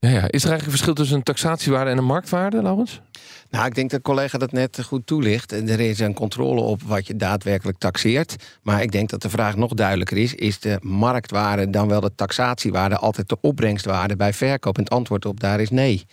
Ja, 0.00 0.08
ja. 0.08 0.30
Is 0.30 0.44
er 0.44 0.50
eigenlijk 0.50 0.64
een 0.64 0.70
verschil 0.70 0.94
tussen 0.94 1.16
een 1.16 1.22
taxatiewaarde 1.22 1.90
en 1.90 1.98
een 1.98 2.04
marktwaarde, 2.04 2.62
Laurens? 2.62 3.00
Nou, 3.50 3.66
ik 3.66 3.74
denk 3.74 3.90
dat 3.90 4.02
collega 4.02 4.38
dat 4.38 4.52
net 4.52 4.82
goed 4.84 5.06
toelicht. 5.06 5.52
Er 5.52 5.80
is 5.80 5.98
een 5.98 6.14
controle 6.14 6.60
op 6.60 6.82
wat 6.82 7.06
je 7.06 7.16
daadwerkelijk 7.16 7.78
taxeert. 7.78 8.36
Maar 8.62 8.82
ik 8.82 8.92
denk 8.92 9.10
dat 9.10 9.22
de 9.22 9.30
vraag 9.30 9.56
nog 9.56 9.74
duidelijker 9.74 10.16
is: 10.16 10.34
is 10.34 10.60
de 10.60 10.78
marktwaarde 10.80 11.70
dan 11.70 11.88
wel 11.88 12.00
de 12.00 12.14
taxatiewaarde 12.14 12.96
altijd 12.96 13.28
de 13.28 13.40
opbrengstwaarde 13.40 14.16
bij 14.16 14.32
verkoop? 14.32 14.76
En 14.76 14.82
het 14.82 14.92
antwoord 14.92 15.24
op 15.24 15.40
daar 15.40 15.60
is 15.60 15.70
nee. 15.70 16.04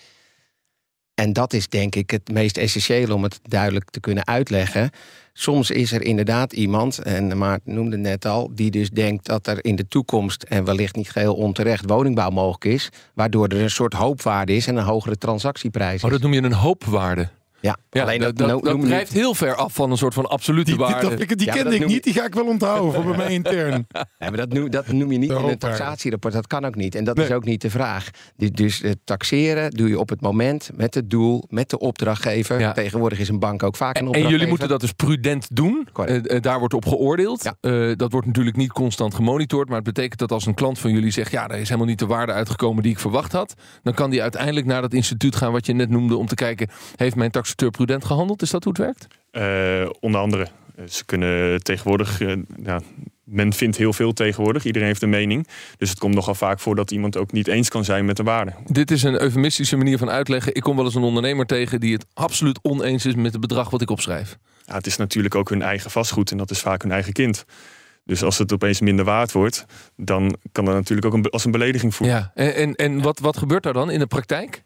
En 1.13 1.33
dat 1.33 1.53
is 1.53 1.69
denk 1.69 1.95
ik 1.95 2.09
het 2.09 2.31
meest 2.31 2.57
essentiële 2.57 3.13
om 3.13 3.23
het 3.23 3.39
duidelijk 3.41 3.89
te 3.89 3.99
kunnen 3.99 4.27
uitleggen. 4.27 4.89
Soms 5.37 5.71
is 5.71 5.91
er 5.91 6.01
inderdaad 6.01 6.53
iemand, 6.53 6.99
en 6.99 7.37
Maarten 7.37 7.73
noemde 7.73 7.97
net 7.97 8.25
al, 8.25 8.51
die 8.53 8.71
dus 8.71 8.89
denkt 8.89 9.25
dat 9.25 9.47
er 9.47 9.65
in 9.65 9.75
de 9.75 9.87
toekomst, 9.87 10.43
en 10.43 10.63
wellicht 10.63 10.95
niet 10.95 11.11
geheel 11.11 11.35
onterecht, 11.35 11.89
woningbouw 11.89 12.29
mogelijk 12.29 12.65
is. 12.65 12.89
Waardoor 13.13 13.47
er 13.47 13.61
een 13.61 13.69
soort 13.69 13.93
hoopwaarde 13.93 14.55
is 14.55 14.67
en 14.67 14.75
een 14.75 14.83
hogere 14.83 15.17
transactieprijs. 15.17 16.03
Oh, 16.03 16.11
dat 16.11 16.21
noem 16.21 16.33
je 16.33 16.43
een 16.43 16.53
hoopwaarde. 16.53 17.29
Ja, 17.65 17.77
ja 17.89 18.01
alleen 18.01 18.19
dat, 18.19 18.37
dat, 18.37 18.63
dat 18.63 18.81
drijft 18.81 19.11
heel 19.13 19.33
ver 19.35 19.55
af 19.55 19.73
van 19.73 19.91
een 19.91 19.97
soort 19.97 20.13
van 20.13 20.25
absolute 20.25 20.63
die, 20.71 20.75
waarde. 20.79 21.15
Die, 21.15 21.25
die, 21.27 21.35
die 21.35 21.45
Ja, 21.47 21.53
kende 21.53 21.75
ik 21.75 21.85
niet, 21.85 22.03
die 22.03 22.13
ga 22.13 22.25
ik 22.25 22.33
wel 22.33 22.45
onthouden 22.45 22.93
voor 22.93 23.03
bij 23.03 23.17
mij 23.17 23.33
intern. 23.39 23.87
Nee, 24.19 24.29
maar 24.29 24.37
dat, 24.37 24.53
noem, 24.53 24.69
dat 24.69 24.87
noem 24.87 25.11
je 25.11 25.17
niet 25.17 25.29
De 25.29 25.35
in 25.35 25.43
een 25.43 25.57
taxatierapport. 25.57 26.33
Dat 26.33 26.47
kan 26.47 26.65
ook 26.65 26.75
niet. 26.75 26.95
En 26.95 27.03
dat 27.03 27.15
Nee. 27.15 27.25
is 27.25 27.31
ook 27.31 27.45
niet 27.45 27.61
de 27.61 27.69
vraag. 27.69 28.09
Dus, 28.37 28.49
dus 28.51 28.81
het 28.81 28.97
taxeren 29.03 29.71
doe 29.71 29.89
je 29.89 29.99
op 29.99 30.09
het 30.09 30.21
moment, 30.21 30.69
met 30.75 30.93
het 30.93 31.09
doel, 31.09 31.43
met 31.49 31.69
de 31.69 31.79
opdrachtgever. 31.79 32.59
Ja. 32.59 32.71
Tegenwoordig 32.71 33.19
is 33.19 33.29
een 33.29 33.39
bank 33.39 33.63
ook 33.63 33.75
vaak 33.75 33.95
een 33.95 34.01
En 34.01 34.07
opdrachtgever. 34.07 34.31
jullie 34.31 34.47
moeten 34.49 34.67
dat 34.69 34.81
dus 34.81 34.91
prudent 34.91 35.47
doen. 35.55 35.87
Eh, 36.05 36.35
eh, 36.35 36.41
daar 36.41 36.59
wordt 36.59 36.73
op 36.73 36.85
geoordeeld. 36.85 37.43
Ja. 37.43 37.55
Eh, 37.61 37.91
dat 37.95 38.11
wordt 38.11 38.27
natuurlijk 38.27 38.55
niet 38.57 38.71
constant 38.71 39.13
gemonitord. 39.15 39.67
Maar 39.67 39.75
het 39.77 39.85
betekent 39.85 40.19
dat 40.19 40.31
als 40.31 40.45
een 40.45 40.53
klant 40.53 40.79
van 40.79 40.91
jullie 40.91 41.11
zegt... 41.11 41.31
ja, 41.31 41.47
daar 41.47 41.59
is 41.59 41.67
helemaal 41.67 41.87
niet 41.89 41.99
de 41.99 42.05
waarde 42.05 42.31
uitgekomen 42.31 42.83
die 42.83 42.91
ik 42.91 42.99
verwacht 42.99 43.31
had... 43.31 43.53
dan 43.83 43.93
kan 43.93 44.09
die 44.09 44.21
uiteindelijk 44.21 44.65
naar 44.65 44.81
dat 44.81 44.93
instituut 44.93 45.35
gaan 45.35 45.51
wat 45.51 45.65
je 45.65 45.73
net 45.73 45.89
noemde... 45.89 46.15
om 46.15 46.27
te 46.27 46.35
kijken, 46.35 46.69
heeft 46.95 47.15
mijn 47.15 47.31
taxateur 47.55 47.71
prudent 47.71 48.05
gehandeld? 48.05 48.41
Is 48.41 48.49
dat 48.49 48.63
hoe 48.63 48.73
het 48.77 48.81
werkt? 48.81 49.07
Eh, 49.31 49.89
onder 49.99 50.21
andere, 50.21 50.47
eh, 50.75 50.85
ze 50.85 51.05
kunnen 51.05 51.63
tegenwoordig, 51.63 52.21
eh, 52.21 52.35
ja, 52.63 52.81
men 53.23 53.53
vindt 53.53 53.77
heel 53.77 53.93
veel 53.93 54.13
tegenwoordig, 54.13 54.65
iedereen 54.65 54.87
heeft 54.87 55.01
een 55.01 55.09
mening. 55.09 55.47
Dus 55.77 55.89
het 55.89 55.99
komt 55.99 56.13
nogal 56.13 56.35
vaak 56.35 56.59
voor 56.59 56.75
dat 56.75 56.91
iemand 56.91 57.17
ook 57.17 57.31
niet 57.31 57.47
eens 57.47 57.69
kan 57.69 57.83
zijn 57.83 58.05
met 58.05 58.17
de 58.17 58.23
waarde. 58.23 58.53
Dit 58.65 58.91
is 58.91 59.03
een 59.03 59.21
eufemistische 59.21 59.77
manier 59.77 59.97
van 59.97 60.09
uitleggen. 60.09 60.55
Ik 60.55 60.61
kom 60.61 60.75
wel 60.75 60.85
eens 60.85 60.95
een 60.95 61.01
ondernemer 61.01 61.45
tegen... 61.45 61.79
die 61.79 61.93
het 61.93 62.05
absoluut 62.13 62.59
oneens 62.61 63.05
is 63.05 63.15
met 63.15 63.31
het 63.31 63.41
bedrag 63.41 63.69
wat 63.69 63.81
ik 63.81 63.89
opschrijf. 63.89 64.37
Ja, 64.65 64.73
het 64.73 64.87
is 64.87 64.97
natuurlijk 64.97 65.35
ook 65.35 65.49
hun 65.49 65.61
eigen 65.61 65.91
vastgoed 65.91 66.31
en 66.31 66.37
dat 66.37 66.51
is 66.51 66.59
vaak 66.59 66.81
hun 66.81 66.91
eigen 66.91 67.13
kind. 67.13 67.45
Dus 68.05 68.23
als 68.23 68.37
het 68.37 68.53
opeens 68.53 68.81
minder 68.81 69.05
waard 69.05 69.31
wordt, 69.31 69.65
dan 69.95 70.35
kan 70.51 70.65
dat 70.65 70.73
natuurlijk 70.73 71.07
ook 71.07 71.13
een, 71.13 71.29
als 71.29 71.45
een 71.45 71.51
belediging 71.51 71.95
voelen. 71.95 72.15
Ja, 72.15 72.31
en, 72.33 72.55
en, 72.55 72.75
en 72.75 73.01
wat, 73.01 73.19
wat 73.19 73.37
gebeurt 73.37 73.63
daar 73.63 73.73
dan 73.73 73.91
in 73.91 73.99
de 73.99 74.07
praktijk? 74.07 74.63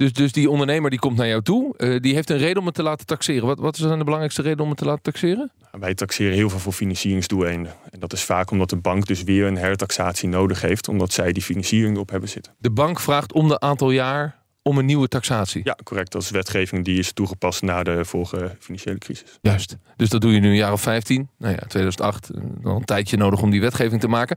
Dus, 0.00 0.12
dus 0.12 0.32
die 0.32 0.50
ondernemer 0.50 0.90
die 0.90 0.98
komt 0.98 1.16
naar 1.16 1.26
jou 1.28 1.42
toe, 1.42 1.76
eh, 1.76 2.00
die 2.00 2.14
heeft 2.14 2.30
een 2.30 2.38
reden 2.38 2.58
om 2.58 2.66
het 2.66 2.74
te 2.74 2.82
laten 2.82 3.06
taxeren. 3.06 3.46
Wat, 3.46 3.58
wat 3.58 3.74
is 3.76 3.80
dan 3.80 3.98
de 3.98 4.04
belangrijkste 4.04 4.42
reden 4.42 4.60
om 4.60 4.68
het 4.68 4.78
te 4.78 4.84
laten 4.84 5.02
taxeren? 5.02 5.50
Wij 5.70 5.94
taxeren 5.94 6.32
heel 6.34 6.50
veel 6.50 6.58
voor 6.58 6.72
financieringsdoeleinden. 6.72 7.72
En 7.90 8.00
dat 8.00 8.12
is 8.12 8.22
vaak 8.22 8.50
omdat 8.50 8.70
de 8.70 8.76
bank 8.76 9.06
dus 9.06 9.22
weer 9.22 9.46
een 9.46 9.56
hertaxatie 9.56 10.28
nodig 10.28 10.60
heeft, 10.60 10.88
omdat 10.88 11.12
zij 11.12 11.32
die 11.32 11.42
financiering 11.42 11.94
erop 11.94 12.10
hebben 12.10 12.28
zitten. 12.28 12.52
De 12.58 12.70
bank 12.70 13.00
vraagt 13.00 13.32
om 13.32 13.48
de 13.48 13.60
aantal 13.60 13.90
jaar 13.90 14.38
om 14.62 14.78
een 14.78 14.84
nieuwe 14.84 15.08
taxatie. 15.08 15.60
Ja, 15.64 15.76
correct. 15.84 16.12
Dat 16.12 16.22
is 16.22 16.30
wetgeving 16.30 16.84
die 16.84 16.98
is 16.98 17.12
toegepast 17.12 17.62
na 17.62 17.82
de 17.82 18.04
vorige 18.04 18.56
financiële 18.58 18.98
crisis. 18.98 19.38
Juist. 19.40 19.76
Dus 19.96 20.08
dat 20.08 20.20
doe 20.20 20.32
je 20.32 20.40
nu 20.40 20.48
een 20.48 20.54
jaar 20.54 20.72
of 20.72 20.80
15. 20.82 21.28
Nou 21.38 21.52
ja, 21.54 21.66
2008. 21.66 22.30
eh, 22.30 22.40
Dan 22.62 22.76
een 22.76 22.84
tijdje 22.84 23.16
nodig 23.16 23.42
om 23.42 23.50
die 23.50 23.60
wetgeving 23.60 24.00
te 24.00 24.08
maken. 24.08 24.36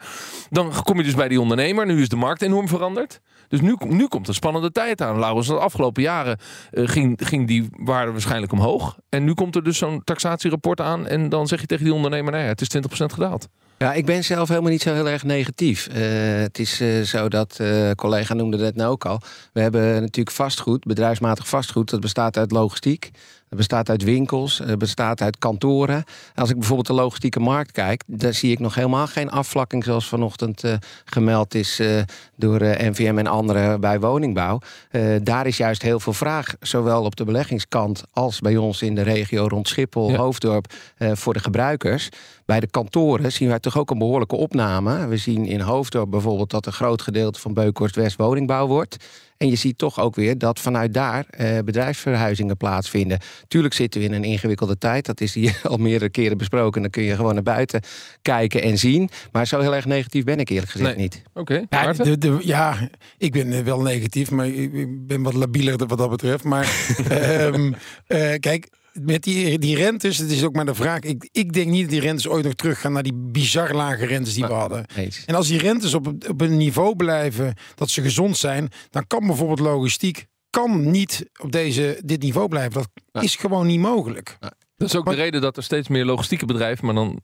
Dan 0.50 0.74
kom 0.84 0.98
je 0.98 1.03
dus 1.03 1.15
bij 1.15 1.27
die 1.27 1.41
ondernemer. 1.41 1.86
Nu 1.86 2.01
is 2.01 2.10
de 2.10 2.15
markt 2.15 2.41
enorm 2.41 2.67
veranderd. 2.67 3.22
Dus 3.53 3.62
nu, 3.62 3.75
nu 3.79 4.07
komt 4.07 4.27
een 4.27 4.33
spannende 4.33 4.72
tijd 4.72 5.01
aan. 5.01 5.19
Laurens, 5.19 5.48
de 5.48 5.53
afgelopen 5.53 6.01
jaren 6.01 6.38
eh, 6.72 6.88
ging, 6.88 7.19
ging 7.24 7.48
die 7.48 7.67
waarde 7.72 8.12
waarschijnlijk 8.12 8.51
omhoog. 8.51 8.98
En 9.10 9.24
nu 9.24 9.33
komt 9.33 9.55
er 9.55 9.63
dus 9.63 9.77
zo'n 9.77 10.03
taxatierapport 10.03 10.81
aan. 10.81 11.07
En 11.07 11.29
dan 11.29 11.48
zeg 11.48 11.62
je 11.62 11.65
tegen 11.65 11.83
die 11.83 11.93
ondernemer, 11.93 12.31
nou 12.31 12.43
ja, 12.43 12.50
het 12.50 12.62
is 12.62 12.67
20% 12.77 12.79
gedaald. 13.05 13.48
Ja, 13.77 13.93
ik 13.93 14.05
ben 14.05 14.24
zelf 14.24 14.48
helemaal 14.48 14.72
niet 14.72 14.81
zo 14.81 14.93
heel 14.93 15.10
erg 15.10 15.24
negatief. 15.24 15.88
Eh, 15.88 16.01
het 16.41 16.60
is 16.60 16.81
eh, 16.81 17.01
zo 17.01 17.27
dat, 17.27 17.60
eh 17.60 17.91
collega 17.91 18.33
noemde 18.33 18.57
dat 18.57 18.75
nou 18.75 18.91
ook 18.91 19.05
al. 19.05 19.22
We 19.53 19.62
hebben 19.62 20.01
natuurlijk 20.01 20.36
vastgoed, 20.36 20.83
bedrijfsmatig 20.83 21.48
vastgoed. 21.48 21.89
Dat 21.89 22.00
bestaat 22.00 22.38
uit 22.38 22.51
logistiek. 22.51 23.12
Het 23.53 23.62
bestaat 23.62 23.89
uit 23.89 24.03
winkels, 24.03 24.57
het 24.57 24.77
bestaat 24.77 25.22
uit 25.22 25.38
kantoren. 25.38 26.03
Als 26.36 26.50
ik 26.50 26.55
bijvoorbeeld 26.55 26.88
de 26.88 26.93
logistieke 26.93 27.39
markt 27.39 27.72
kijk, 27.72 28.03
daar 28.07 28.33
zie 28.33 28.51
ik 28.51 28.60
nog 28.60 28.75
helemaal 28.75 29.07
geen 29.07 29.29
afvlakking 29.29 29.83
zoals 29.83 30.07
vanochtend 30.07 30.63
eh, 30.63 30.74
gemeld 31.05 31.55
is 31.55 31.79
eh, 31.79 32.01
door 32.36 32.60
eh, 32.60 32.89
NVM 32.89 33.17
en 33.17 33.27
anderen 33.27 33.79
bij 33.79 34.00
woningbouw. 34.00 34.60
Eh, 34.91 35.01
daar 35.24 35.48
is 35.48 35.57
juist 35.57 35.81
heel 35.81 36.00
veel 36.00 36.13
vraag, 36.13 36.55
zowel 36.60 37.03
op 37.03 37.15
de 37.15 37.24
beleggingskant 37.24 38.03
als 38.12 38.39
bij 38.39 38.57
ons 38.57 38.81
in 38.81 38.95
de 38.95 39.01
regio 39.01 39.48
rond 39.48 39.67
Schiphol, 39.67 40.10
Ja. 40.10 40.17
Hoofddorp, 40.17 40.74
eh, 40.98 41.12
voor 41.13 41.33
de 41.33 41.39
gebruikers. 41.39 42.10
Bij 42.45 42.60
de 42.60 42.67
kantoren 42.67 43.31
zien 43.31 43.48
wij 43.48 43.60
toch 43.60 43.77
ook 43.77 43.91
een 43.91 43.98
behoorlijke 43.98 44.36
opname. 44.36 45.07
We 45.07 45.17
zien 45.17 45.45
in 45.45 45.60
Hoofddorp 45.60 46.10
bijvoorbeeld 46.12 46.50
dat 46.50 46.65
een 46.65 46.74
groot 46.74 47.01
gedeelte 47.01 47.39
van 47.39 47.53
Beukhorst 47.53 47.95
West 47.95 48.17
woningbouw 48.17 48.67
wordt. 48.67 48.98
En 49.43 49.50
je 49.50 49.55
ziet 49.55 49.77
toch 49.77 50.00
ook 50.00 50.15
weer 50.15 50.38
dat 50.38 50.59
vanuit 50.59 50.93
daar 50.93 51.25
eh, 51.29 51.59
bedrijfsverhuizingen 51.65 52.57
plaatsvinden. 52.57 53.19
Tuurlijk 53.47 53.73
zitten 53.73 54.00
we 54.01 54.05
in 54.07 54.13
een 54.13 54.23
ingewikkelde 54.23 54.77
tijd. 54.77 55.05
Dat 55.05 55.21
is 55.21 55.33
hier 55.33 55.59
al 55.63 55.77
meerdere 55.77 56.09
keren 56.12 56.38
besproken. 56.38 56.81
Dan 56.81 56.91
kun 56.91 57.03
je 57.03 57.15
gewoon 57.15 57.33
naar 57.33 57.43
buiten 57.43 57.81
kijken 58.21 58.62
en 58.62 58.77
zien. 58.77 59.09
Maar 59.31 59.47
zo 59.47 59.59
heel 59.59 59.75
erg 59.75 59.85
negatief 59.85 60.23
ben 60.23 60.39
ik 60.39 60.50
eerlijk 60.50 60.71
gezegd 60.71 60.89
Nee. 60.95 61.01
niet. 61.03 61.21
Oké, 61.33 61.53
Ja, 61.53 61.65
Maarten? 61.69 62.05
de, 62.05 62.17
de- 62.17 62.39
ja, 62.41 62.89
ik 63.17 63.31
ben 63.31 63.53
eh, 63.53 63.59
wel 63.63 63.81
negatief, 63.81 64.31
maar 64.31 64.47
ik 64.47 64.73
ik 64.73 65.07
ben 65.07 65.21
wat 65.23 65.33
labieler 65.33 65.77
wat 65.88 65.97
dat 65.97 66.09
betreft. 66.09 66.43
Maar 66.43 66.67
ehm, 67.09 67.71
eh, 68.07 68.33
kijk, 68.39 68.69
met 69.01 69.23
die, 69.23 69.59
die 69.59 69.75
rentes, 69.75 70.17
het 70.17 70.31
is 70.31 70.43
ook 70.43 70.55
maar 70.55 70.65
de 70.65 70.75
vraag. 70.75 71.00
Ik, 71.00 71.29
ik 71.31 71.53
denk 71.53 71.67
niet 71.69 71.81
dat 71.81 71.89
die 71.89 72.00
rentes 72.00 72.27
ooit 72.27 72.43
nog 72.43 72.53
teruggaan 72.53 72.93
naar 72.93 73.03
die 73.03 73.13
bizar 73.13 73.73
lage 73.73 74.05
rentes 74.05 74.33
die 74.33 74.45
we 74.45 74.53
hadden. 74.53 74.85
Eens. 74.95 75.25
En 75.25 75.35
als 75.35 75.47
die 75.47 75.59
rentes 75.59 75.93
op, 75.93 76.07
op 76.29 76.41
een 76.41 76.57
niveau 76.57 76.95
blijven 76.95 77.53
dat 77.75 77.89
ze 77.89 78.01
gezond 78.01 78.38
zijn, 78.38 78.69
dan 78.89 79.07
kan 79.07 79.27
bijvoorbeeld 79.27 79.59
logistiek 79.59 80.25
kan 80.50 80.91
niet 80.91 81.29
op 81.41 81.51
deze, 81.51 82.01
dit 82.05 82.21
niveau 82.21 82.47
blijven. 82.47 82.73
Dat 82.81 82.89
Ja. 83.12 83.21
is 83.21 83.35
gewoon 83.35 83.67
niet 83.67 83.79
mogelijk. 83.79 84.38
Dat 84.77 84.88
is 84.89 84.95
ook 84.95 85.05
de 85.09 85.15
reden 85.15 85.41
dat 85.41 85.57
er 85.57 85.63
steeds 85.63 85.88
meer 85.88 86.05
logistieke 86.05 86.45
bedrijven, 86.45 86.85
maar 86.85 86.95
dan 86.95 87.19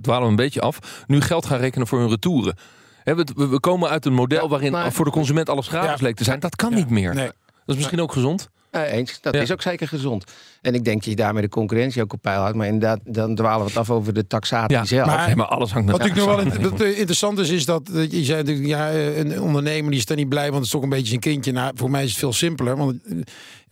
dwalen 0.00 0.22
we 0.24 0.28
een 0.30 0.36
beetje 0.36 0.60
af, 0.60 1.04
nu 1.06 1.20
geld 1.20 1.46
gaan 1.46 1.58
rekenen 1.58 1.86
voor 1.86 1.98
hun 1.98 2.08
retouren. 2.08 2.56
Hè, 3.02 3.14
we, 3.14 3.26
we- 3.34 3.48
we 3.48 3.60
komen 3.60 3.88
uit 3.88 4.06
een 4.06 4.12
model 4.14 4.42
Ja, 4.42 4.48
waarin 4.48 4.72
maar- 4.72 4.92
voor 4.92 5.04
de 5.04 5.10
consument 5.10 5.48
alles 5.48 5.68
gratis 5.68 6.00
Ja. 6.00 6.06
leek 6.06 6.16
te 6.16 6.24
zijn. 6.24 6.40
Dat 6.40 6.56
kan 6.56 6.70
Ja. 6.70 6.76
niet 6.76 6.90
meer. 6.90 7.14
Nee. 7.14 7.26
Dat 7.26 7.32
is 7.66 7.76
misschien 7.76 8.00
ook 8.00 8.12
gezond. 8.12 8.48
Eens, 8.74 9.20
dat 9.20 9.34
is 9.34 9.52
ook 9.52 9.62
zeker 9.62 9.88
gezond. 9.88 10.24
En 10.62 10.74
ik 10.74 10.84
denk 10.84 10.96
dat 10.96 11.04
je 11.04 11.16
daarmee 11.16 11.42
de 11.42 11.48
concurrentie 11.48 12.02
ook 12.02 12.12
op 12.12 12.22
peil 12.22 12.40
houdt. 12.40 12.56
Maar 12.56 12.66
inderdaad, 12.66 13.00
dan 13.04 13.34
dwalen 13.34 13.60
we 13.60 13.66
het 13.66 13.76
af 13.76 13.90
over 13.90 14.14
de 14.14 14.26
taxatie 14.26 14.76
ja, 14.76 14.84
zelf. 14.84 15.06
Maar, 15.06 15.36
maar 15.36 15.46
alles 15.46 15.72
hangt 15.72 15.86
met 15.86 15.96
Wat 15.98 16.06
natuurlijk 16.06 16.50
nog 16.50 16.60
wel 16.60 16.70
wat 16.70 16.80
interessant 16.80 17.38
is, 17.38 17.50
is 17.50 17.64
dat 17.64 17.90
je 18.10 18.24
zei, 18.24 18.66
ja, 18.66 18.92
een 18.92 19.40
ondernemer 19.40 19.90
die 19.90 20.00
is 20.00 20.08
er 20.08 20.16
niet 20.16 20.28
blij, 20.28 20.44
want 20.44 20.54
het 20.54 20.64
is 20.64 20.70
toch 20.70 20.82
een 20.82 20.88
beetje 20.88 21.06
zijn 21.06 21.20
kindje. 21.20 21.52
Nou, 21.52 21.72
voor 21.74 21.90
mij 21.90 22.02
is 22.02 22.10
het 22.10 22.18
veel 22.18 22.32
simpeler. 22.32 22.76
Want 22.76 22.94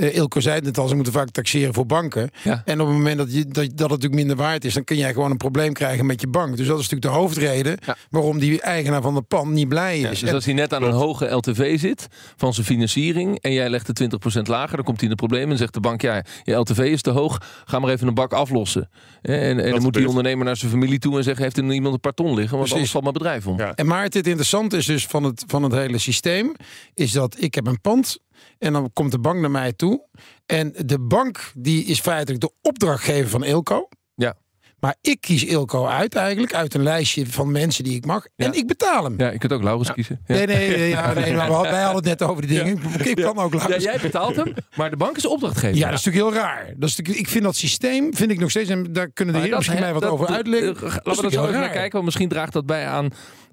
uh, 0.03 0.15
Ilko 0.15 0.41
zei 0.41 0.61
het 0.65 0.79
al, 0.79 0.89
ze 0.89 0.95
moeten 0.95 1.13
vaak 1.13 1.31
taxeren 1.31 1.75
voor 1.75 1.87
banken. 1.87 2.31
Ja. 2.43 2.63
En 2.65 2.81
op 2.81 2.87
het 2.87 2.97
moment 2.97 3.19
dat, 3.19 3.35
je, 3.35 3.45
dat, 3.45 3.55
dat 3.55 3.65
het 3.65 3.79
natuurlijk 3.79 4.15
minder 4.15 4.37
waard 4.37 4.65
is, 4.65 4.75
dan 4.75 4.85
kun 4.85 4.97
jij 4.97 5.13
gewoon 5.13 5.31
een 5.31 5.37
probleem 5.37 5.73
krijgen 5.73 6.07
met 6.07 6.21
je 6.21 6.27
bank. 6.27 6.57
Dus 6.57 6.67
dat 6.67 6.79
is 6.79 6.89
natuurlijk 6.89 7.15
de 7.15 7.21
hoofdreden 7.21 7.79
waarom 8.11 8.39
die 8.39 8.61
eigenaar 8.61 9.03
van 9.03 9.15
de 9.15 9.23
pand 9.23 9.51
niet 9.51 9.69
blij 9.69 10.01
is. 10.01 10.21
dus 10.21 10.33
als 10.33 10.45
hij 10.45 10.55
net 10.55 10.75
aan 10.75 10.83
een 10.83 10.93
hoge 10.93 11.27
LTV 11.27 11.79
zit 11.79 12.07
van 12.37 12.55
zijn 12.55 12.67
financiering 12.67 13.39
en 13.39 13.53
jij 13.53 13.71
legt 13.71 13.99
de 13.99 14.11
20% 14.39 14.43
lager, 14.43 14.77
dan 14.77 14.85
komt 14.85 15.01
hij 15.01 15.09
in 15.09 15.17
de 15.17 15.27
probleem 15.27 15.51
en 15.51 15.57
zegt 15.57 15.75
de 15.75 15.81
bank, 15.81 16.03
ja, 16.03 16.25
je 16.43 16.55
LTV 16.55 16.79
is 16.79 17.03
te 17.03 17.11
hoog, 17.11 17.39
ga 17.65 17.79
maar 17.79 17.91
even 17.91 18.09
een 18.09 18.15
bak 18.15 18.33
aflossen. 18.33 18.91
En, 19.23 19.61
en 19.61 19.71
dan 19.71 19.83
moet 19.83 19.95
die 19.95 20.09
ondernemer 20.09 20.45
naar 20.45 20.57
zijn 20.57 20.71
familie 20.71 20.99
toe 20.99 21.17
en 21.17 21.25
zeggen, 21.25 21.43
heeft 21.43 21.57
er 21.57 21.73
iemand 21.73 21.95
een 21.95 22.01
paar 22.01 22.15
ton 22.15 22.35
liggen, 22.35 22.59
want 22.59 22.71
Precies. 22.71 22.73
anders 22.73 22.91
valt 22.91 23.05
mijn 23.05 23.17
bedrijf 23.17 23.47
om. 23.47 23.61
En 23.61 23.87
maar 23.87 24.03
het 24.03 24.15
interessante 24.15 24.77
is 24.77 24.87
dus 24.87 25.07
van 25.07 25.25
het, 25.25 25.45
van 25.47 25.63
het 25.63 25.73
hele 25.73 25.99
systeem, 25.99 26.55
is 26.95 27.13
dat 27.13 27.37
ik 27.39 27.55
heb 27.55 27.67
een 27.67 27.81
pand 27.81 28.19
en 28.59 28.73
dan 28.73 28.91
komt 28.93 29.11
de 29.11 29.19
bank 29.19 29.41
naar 29.41 29.51
mij 29.51 29.73
toe. 29.73 30.07
En 30.47 30.75
de 30.87 30.99
bank 30.99 31.53
die 31.55 31.85
is 31.85 32.01
feitelijk 32.01 32.41
de 32.41 32.53
opdrachtgever 32.63 33.31
van 33.31 33.45
Ilco. 33.45 33.89
Ja. 34.15 34.35
Maar 34.83 34.97
ik 35.01 35.21
kies 35.21 35.45
Ilco 35.45 35.87
uit 35.87 36.15
eigenlijk, 36.15 36.55
uit 36.55 36.75
een 36.75 36.83
lijstje 36.83 37.27
van 37.27 37.51
mensen 37.51 37.85
die 37.85 37.97
ik 37.97 38.07
mag. 38.07 38.27
En 38.37 38.53
ik 38.53 38.67
betaal 38.67 39.05
hem. 39.05 39.15
Ja, 39.17 39.31
je 39.31 39.39
kunt 39.39 39.53
ook 39.53 39.63
Laurens 39.63 39.93
kiezen. 39.93 40.21
Ja. 40.27 40.35
Nee, 40.35 40.47
nee, 40.47 40.89
ja, 40.89 41.13
nee 41.13 41.35
maar 41.35 41.49
wij 41.63 41.83
hadden 41.83 41.95
het 42.11 42.21
net 42.21 42.23
over 42.23 42.47
die 42.47 42.59
dingen. 42.59 42.81
Ik 43.05 43.17
kan 43.17 43.39
ook 43.39 43.55
Laurens. 43.55 43.85
Ja, 43.85 43.91
jij 43.91 44.01
betaalt 44.01 44.37
hem, 44.37 44.55
maar 44.77 44.91
de 44.91 44.97
bank 44.97 45.17
is 45.17 45.27
opdrachtgever. 45.27 45.77
Ja, 45.77 45.91
dat 45.91 45.99
is 45.99 46.05
natuurlijk 46.05 46.35
heel 46.35 46.43
raar. 46.45 46.75
Dat 46.77 46.89
is 46.89 46.99
ik 46.99 47.29
vind 47.29 47.45
dat 47.45 47.57
systeem, 47.57 48.15
vind 48.15 48.31
ik 48.31 48.39
nog 48.39 48.51
steeds, 48.51 48.71
en 48.71 48.93
daar 48.93 49.11
kunnen 49.11 49.35
de 49.35 49.41
heren 49.41 49.57
misschien 49.57 49.81
mij 49.81 49.93
wat 49.93 50.05
over 50.05 50.27
uitleggen. 50.27 50.83
Laten 50.83 51.15
we 51.15 51.23
dat 51.23 51.33
zo 51.33 51.47
even 51.47 51.61
naar 51.61 51.71
kijken, 51.71 51.93
want 51.93 52.05
misschien 52.05 52.29
draagt 52.29 52.53
dat 52.53 52.67
bij 52.67 52.87
aan 52.87 53.11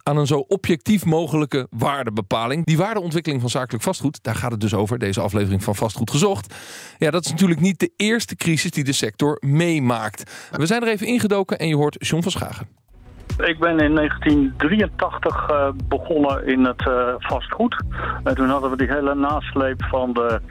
aan 0.10 0.18
een 0.18 0.28
zo 0.28 0.46
objectief 0.48 1.06
mogelijke 1.06 1.68
waardebepaling. 1.70 2.66
Die 2.66 2.78
waardeontwikkeling 2.78 3.42
van 3.42 3.50
zakelijk 3.50 3.84
vastgoed, 3.84 4.20
daar 4.22 4.36
gaat 4.36 4.52
het 4.52 4.60
dus 4.60 4.74
over, 4.74 5.00
deze 5.00 5.22
aflevering 5.22 5.64
van 5.64 5.76
Vastgoed 5.76 6.12
Gezocht. 6.12 6.54
Ja, 6.98 7.12
dat 7.12 7.26
is 7.26 7.32
natuurlijk 7.32 7.60
niet 7.60 7.80
de 7.80 7.92
eerste 7.96 8.36
crisis 8.36 8.72
die 8.72 8.84
de 8.84 8.92
sector 8.92 9.38
meemaakt. 9.40 10.32
We 10.52 10.66
zijn 10.66 10.82
er 10.82 10.88
even 10.88 11.08
ingedoken 11.08 11.60
en 11.60 11.68
je 11.68 11.76
hoort 11.76 11.96
John 12.08 12.24
van 12.24 12.32
Schagen. 12.32 12.79
Ik 13.46 13.60
ben 13.60 13.80
in 13.80 13.96
1983 13.96 15.50
uh, 15.50 15.56
eh, 15.56 15.74
begonnen 15.88 16.48
in 16.48 16.64
het 16.66 16.86
uh, 16.88 17.14
vastgoed. 17.18 17.84
En 18.24 18.36
toen 18.36 18.50
hadden 18.50 18.70
we 18.70 18.78
die 18.78 18.88
hele 18.88 19.16
nasleep 19.16 19.84
van 19.84 20.14
de 20.14 20.42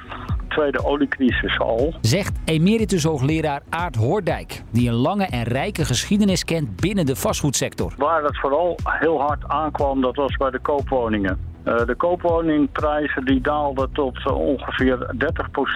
tweede 0.49 0.85
oliecrisis 0.85 1.59
al. 1.59 1.95
Zegt 2.01 2.39
emeritus 2.45 3.05
hoogleraar 3.05 3.63
Aart 3.69 3.97
Hoordijk, 3.97 4.63
die 4.71 4.89
een 4.89 4.95
lange 4.95 5.25
en 5.25 5.43
rijke 5.43 5.85
geschiedenis 5.85 6.45
kent 6.45 6.81
binnen 6.81 7.07
de 7.07 7.17
vastgoedsector. 7.17 7.93
Waar 7.97 8.23
het 8.23 8.39
vooral 8.39 8.79
heel 8.83 9.21
hard 9.21 9.49
aankwam, 9.49 10.01
dat 10.01 10.17
was 10.17 10.37
bij 10.37 10.51
de 10.51 10.59
koopwoningen. 10.59 11.39
Uh, 11.69 11.87
de 11.87 11.95
koopwoningprijzen 11.95 13.25
die 13.25 13.41
daalden 13.41 13.93
tot 13.93 14.19
uh, 14.27 14.39
ongeveer 14.39 14.97
30% 14.97 15.07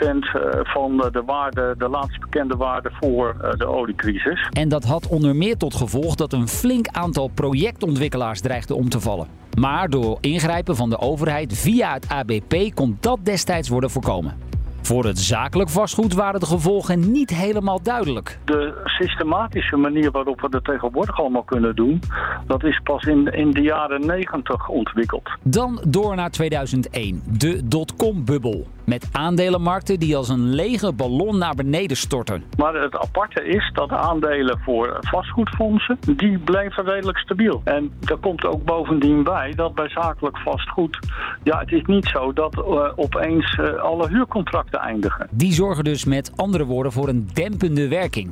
uh, 0.01 0.43
van 0.63 0.97
de 0.97 1.23
waarde, 1.27 1.75
de 1.79 1.89
laatst 1.89 2.21
bekende 2.21 2.57
waarde 2.57 2.91
voor 3.01 3.55
de 3.57 3.67
oliecrisis. 3.67 4.49
En 4.51 4.69
dat 4.69 4.85
had 4.85 5.07
onder 5.07 5.37
meer 5.37 5.57
tot 5.57 5.75
gevolg 5.75 6.15
dat 6.15 6.33
een 6.33 6.49
flink 6.49 6.89
aantal 6.89 7.29
projectontwikkelaars 7.29 8.41
dreigde 8.41 8.75
om 8.75 8.89
te 8.89 9.01
vallen. 9.01 9.27
Maar 9.59 9.89
door 9.89 10.19
ingrijpen 10.21 10.77
van 10.77 10.91
de 10.91 10.99
overheid 10.99 11.53
via 11.59 11.93
het 11.93 12.09
ABP 12.09 12.75
kon 12.75 12.97
dat 13.01 13.19
destijds 13.23 13.69
worden 13.69 13.91
voorkomen. 13.91 14.52
Voor 14.83 15.05
het 15.05 15.19
zakelijk 15.19 15.71
vastgoed 15.71 16.15
waren 16.15 16.41
de 16.41 16.47
gevolgen 16.47 17.13
niet 17.13 17.31
helemaal 17.31 17.83
duidelijk. 17.83 18.39
De 18.45 18.81
systematische 18.85 19.77
manier 19.77 20.11
waarop 20.11 20.41
we 20.41 20.49
dat 20.49 20.65
tegenwoordig 20.65 21.21
allemaal 21.21 21.43
kunnen 21.43 21.77
doen, 21.77 22.01
dat 22.47 22.65
is 22.65 22.81
pas 22.85 23.05
in, 23.05 23.27
in 23.27 23.51
de 23.51 23.61
jaren 23.61 24.07
90 24.07 24.69
ontwikkeld. 24.69 25.31
Dan 25.43 25.83
door 25.89 26.15
naar 26.17 26.31
2001, 26.31 27.23
de 27.39 27.69
dotcom-bubbel. 27.69 28.67
Met 28.85 29.09
aandelenmarkten 29.13 29.99
die 29.99 30.17
als 30.17 30.29
een 30.29 30.55
lege 30.55 30.93
ballon 30.93 31.39
naar 31.39 31.55
beneden 31.55 31.97
storten. 31.97 32.45
Maar 32.57 32.75
het 32.75 32.97
aparte 32.97 33.45
is 33.45 33.71
dat 33.73 33.91
aandelen 33.91 34.59
voor 34.59 34.97
vastgoedfondsen, 35.01 35.99
die 36.17 36.39
blijven 36.39 36.85
redelijk 36.85 37.19
stabiel. 37.19 37.61
En 37.65 37.93
daar 38.01 38.17
komt 38.17 38.45
ook 38.45 38.65
bovendien 38.65 39.23
bij 39.23 39.53
dat 39.57 39.75
bij 39.75 39.89
zakelijk 39.89 40.39
vastgoed, 40.39 40.99
ja 41.43 41.59
het 41.59 41.73
is 41.73 41.83
niet 41.85 42.07
zo 42.07 42.33
dat 42.33 42.57
uh, 42.57 42.93
opeens 42.97 43.59
uh, 43.61 43.75
alle 43.75 44.09
huurcontracten 44.09 44.81
eindigen. 44.81 45.29
Die 45.31 45.53
zorgen 45.53 45.85
dus 45.85 46.05
met 46.05 46.33
andere 46.37 46.65
woorden 46.65 46.93
voor 46.93 47.09
een 47.09 47.29
dempende 47.33 47.89
werking. 47.89 48.31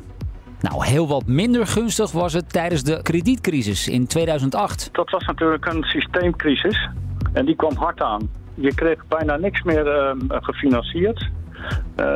Nou, 0.61 0.87
heel 0.87 1.09
wat 1.09 1.27
minder 1.27 1.67
gunstig 1.67 2.13
was 2.13 2.33
het 2.33 2.53
tijdens 2.53 2.83
de 2.83 3.03
kredietcrisis 3.03 3.89
in 3.89 4.07
2008. 4.07 4.89
Dat 4.93 5.11
was 5.11 5.27
natuurlijk 5.27 5.67
een 5.67 5.83
systeemcrisis 5.83 6.89
en 7.33 7.47
die 7.47 7.57
kwam 7.57 7.77
hard 7.77 8.03
aan 8.03 8.31
je 8.55 8.75
kreeg 8.75 9.07
bijna 9.09 9.37
niks 9.37 9.63
meer 9.63 9.87
uh, 9.87 10.13
gefinancierd. 10.29 11.31
Uh, 11.97 12.07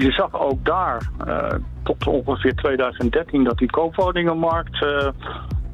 je 0.00 0.10
zag 0.10 0.40
ook 0.40 0.64
daar 0.64 1.10
uh, 1.26 1.48
tot 1.82 2.06
ongeveer 2.06 2.54
2013 2.54 3.44
dat 3.44 3.58
die 3.58 3.70
koopwoningenmarkt 3.70 4.84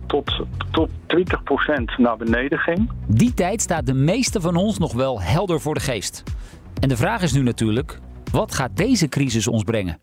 tot, 0.07 0.45
tot 0.71 0.91
20% 0.91 0.95
naar 1.97 2.17
beneden 2.17 2.59
ging. 2.59 2.91
Die 3.07 3.35
tijd 3.35 3.63
staat 3.63 3.87
de 3.87 3.95
meeste 3.95 4.41
van 4.41 4.57
ons 4.57 4.79
nog 4.79 4.93
wel 4.93 5.21
helder 5.21 5.61
voor 5.61 5.75
de 5.75 5.81
geest. 5.81 6.23
En 6.81 6.89
de 6.89 6.97
vraag 6.97 7.23
is 7.23 7.33
nu 7.33 7.43
natuurlijk, 7.43 7.99
wat 8.31 8.55
gaat 8.55 8.77
deze 8.77 9.09
crisis 9.09 9.47
ons 9.47 9.63
brengen? 9.63 9.99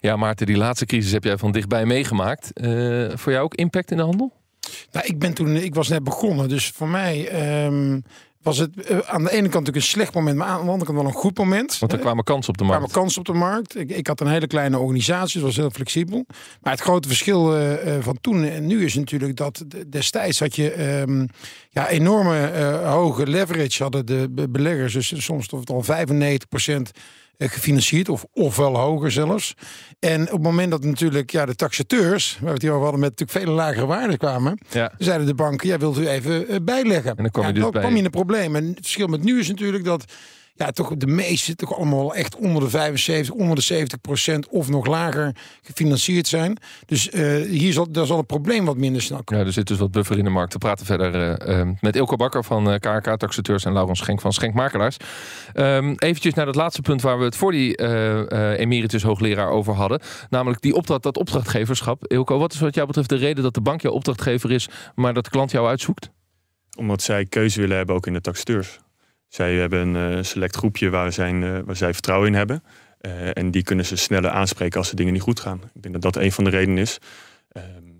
Ja, 0.00 0.16
Maarten, 0.16 0.46
die 0.46 0.56
laatste 0.56 0.86
crisis 0.86 1.12
heb 1.12 1.24
jij 1.24 1.38
van 1.38 1.52
dichtbij 1.52 1.86
meegemaakt. 1.86 2.50
voor 3.14 3.32
jou 3.32 3.44
ook 3.44 3.54
impact 3.54 3.90
in 3.90 3.96
de 3.96 4.02
handel? 4.02 4.32
Nou, 4.92 5.06
ik 5.06 5.18
ben 5.18 5.34
toen, 5.34 5.56
ik 5.56 5.74
was 5.74 5.88
net 5.88 6.04
begonnen, 6.04 6.48
dus 6.48 6.70
voor 6.70 6.88
mij 6.88 7.28
um, 7.66 8.02
was 8.42 8.58
het 8.58 8.90
uh, 8.90 8.98
aan 8.98 9.24
de 9.24 9.30
ene 9.30 9.40
kant 9.40 9.52
natuurlijk 9.52 9.76
een 9.76 9.82
slecht 9.82 10.14
moment, 10.14 10.36
maar 10.36 10.46
aan 10.48 10.64
de 10.64 10.70
andere 10.70 10.84
kant 10.84 10.98
wel 10.98 11.06
een 11.06 11.12
goed 11.12 11.38
moment. 11.38 11.78
Want 11.78 11.92
er 11.92 11.98
kwamen 11.98 12.24
kansen 12.24 12.52
op 12.52 12.58
de 12.58 12.64
markt. 12.64 12.82
Er 12.82 12.88
kwamen 12.88 13.02
kansen 13.02 13.20
op 13.20 13.26
de 13.26 13.40
markt. 13.40 13.78
Ik, 13.78 13.90
ik 13.90 14.06
had 14.06 14.20
een 14.20 14.26
hele 14.26 14.46
kleine 14.46 14.78
organisatie, 14.78 15.36
het 15.36 15.46
was 15.46 15.56
heel 15.56 15.70
flexibel. 15.70 16.26
Maar 16.60 16.72
het 16.72 16.82
grote 16.82 17.08
verschil 17.08 17.60
uh, 17.60 17.72
van 18.00 18.18
toen 18.20 18.44
en 18.44 18.66
nu 18.66 18.84
is 18.84 18.94
natuurlijk 18.94 19.36
dat 19.36 19.64
destijds 19.86 20.38
had 20.38 20.56
je 20.56 21.00
um, 21.00 21.28
ja, 21.70 21.88
enorme 21.88 22.52
uh, 22.54 22.92
hoge 22.92 23.26
leverage 23.26 23.82
hadden 23.82 24.06
de 24.06 24.48
beleggers. 24.50 24.92
Dus 24.92 25.24
soms 25.24 25.46
tot 25.46 25.70
al 25.70 25.82
95 25.82 26.48
procent 26.48 26.90
eh, 26.90 27.00
gefinancierd, 27.48 28.08
of, 28.08 28.24
ofwel 28.32 28.78
hoger 28.78 29.10
zelfs. 29.10 29.54
En 29.98 30.22
op 30.22 30.32
het 30.32 30.42
moment 30.42 30.70
dat 30.70 30.84
natuurlijk 30.84 31.30
ja, 31.30 31.46
de 31.46 31.54
taxateurs, 31.54 32.32
waar 32.32 32.48
we 32.48 32.52
het 32.52 32.62
hier 32.62 32.70
over 32.70 32.82
hadden, 32.82 33.00
met 33.00 33.10
natuurlijk 33.10 33.38
vele 33.38 33.56
lagere 33.56 33.86
waarden 33.86 34.18
kwamen, 34.18 34.58
ja. 34.70 34.92
zeiden 34.98 35.26
de 35.26 35.34
banken, 35.34 35.68
ja, 35.68 35.78
wilt 35.78 35.98
u 35.98 36.08
even 36.08 36.52
uh, 36.52 36.56
bijleggen. 36.62 37.10
En 37.10 37.22
dan 37.22 37.30
kwam 37.30 37.46
je, 37.46 37.52
dus 37.52 37.62
dan 37.62 37.70
bij. 37.70 37.80
kwam 37.80 37.92
je 37.92 37.98
in 37.98 38.04
een 38.04 38.10
probleem. 38.10 38.56
En 38.56 38.64
het 38.64 38.76
verschil 38.76 39.06
met 39.06 39.22
nu 39.22 39.38
is 39.38 39.48
natuurlijk 39.48 39.84
dat 39.84 40.04
ja, 40.60 40.70
toch 40.70 40.96
de 40.96 41.06
meeste 41.06 41.54
toch 41.54 41.76
allemaal 41.76 42.14
echt 42.14 42.36
onder 42.36 42.62
de 42.62 42.68
75, 42.68 43.34
onder 43.34 43.56
de 43.56 43.62
70 43.62 44.00
procent 44.00 44.48
of 44.48 44.68
nog 44.68 44.86
lager 44.86 45.36
gefinancierd 45.62 46.26
zijn. 46.26 46.56
Dus 46.86 47.10
uh, 47.10 47.46
hier 47.46 47.72
zal, 47.72 47.90
daar 47.90 48.06
zal 48.06 48.16
het 48.16 48.26
probleem 48.26 48.64
wat 48.64 48.76
minder 48.76 49.02
snel 49.02 49.22
komen. 49.24 49.42
Ja, 49.42 49.48
er 49.48 49.54
zit 49.54 49.66
dus 49.66 49.78
wat 49.78 49.90
buffer 49.90 50.18
in 50.18 50.24
de 50.24 50.30
markt. 50.30 50.52
We 50.52 50.58
praten 50.58 50.86
verder 50.86 51.48
uh, 51.48 51.68
met 51.80 51.96
Ilko 51.96 52.16
Bakker 52.16 52.44
van 52.44 52.72
uh, 52.72 52.74
KRK 52.78 53.16
Taxateurs 53.16 53.64
en 53.64 53.72
Laurens 53.72 53.98
Schenk 53.98 54.20
van 54.20 54.32
Schenkmakelaars. 54.32 54.96
Um, 55.54 55.94
eventjes 55.98 56.34
naar 56.34 56.46
dat 56.46 56.54
laatste 56.54 56.82
punt 56.82 57.02
waar 57.02 57.18
we 57.18 57.24
het 57.24 57.36
voor 57.36 57.52
die 57.52 57.86
emeritus 58.56 59.02
hoogleraar 59.02 59.50
over 59.50 59.74
hadden. 59.74 60.00
Namelijk 60.30 60.60
die 60.62 60.74
opdracht, 60.74 61.02
dat 61.02 61.16
opdrachtgeverschap. 61.16 62.06
Ilko, 62.06 62.38
wat 62.38 62.52
is 62.52 62.60
wat 62.60 62.74
jou 62.74 62.86
betreft 62.86 63.08
de 63.08 63.16
reden 63.16 63.42
dat 63.42 63.54
de 63.54 63.60
bank 63.60 63.80
jouw 63.80 63.92
opdrachtgever 63.92 64.50
is, 64.50 64.68
maar 64.94 65.14
dat 65.14 65.24
de 65.24 65.30
klant 65.30 65.50
jou 65.50 65.68
uitzoekt? 65.68 66.10
Omdat 66.76 67.02
zij 67.02 67.24
keuze 67.24 67.60
willen 67.60 67.76
hebben 67.76 67.94
ook 67.94 68.06
in 68.06 68.12
de 68.12 68.20
taxateurs. 68.20 68.78
Zij 69.30 69.54
hebben 69.54 69.94
een 69.94 70.16
uh, 70.16 70.22
select 70.22 70.56
groepje 70.56 70.90
waar, 70.90 71.12
zijn, 71.12 71.42
uh, 71.42 71.58
waar 71.64 71.76
zij 71.76 71.92
vertrouwen 71.92 72.28
in 72.28 72.34
hebben. 72.34 72.62
Uh, 73.00 73.36
en 73.36 73.50
die 73.50 73.62
kunnen 73.62 73.86
ze 73.86 73.96
sneller 73.96 74.30
aanspreken 74.30 74.78
als 74.78 74.90
de 74.90 74.96
dingen 74.96 75.12
niet 75.12 75.22
goed 75.22 75.40
gaan. 75.40 75.60
Ik 75.74 75.82
denk 75.82 75.94
dat 75.94 76.12
dat 76.12 76.22
een 76.22 76.32
van 76.32 76.44
de 76.44 76.50
redenen 76.50 76.78
is. 76.78 76.98
Ehm, 77.52 77.90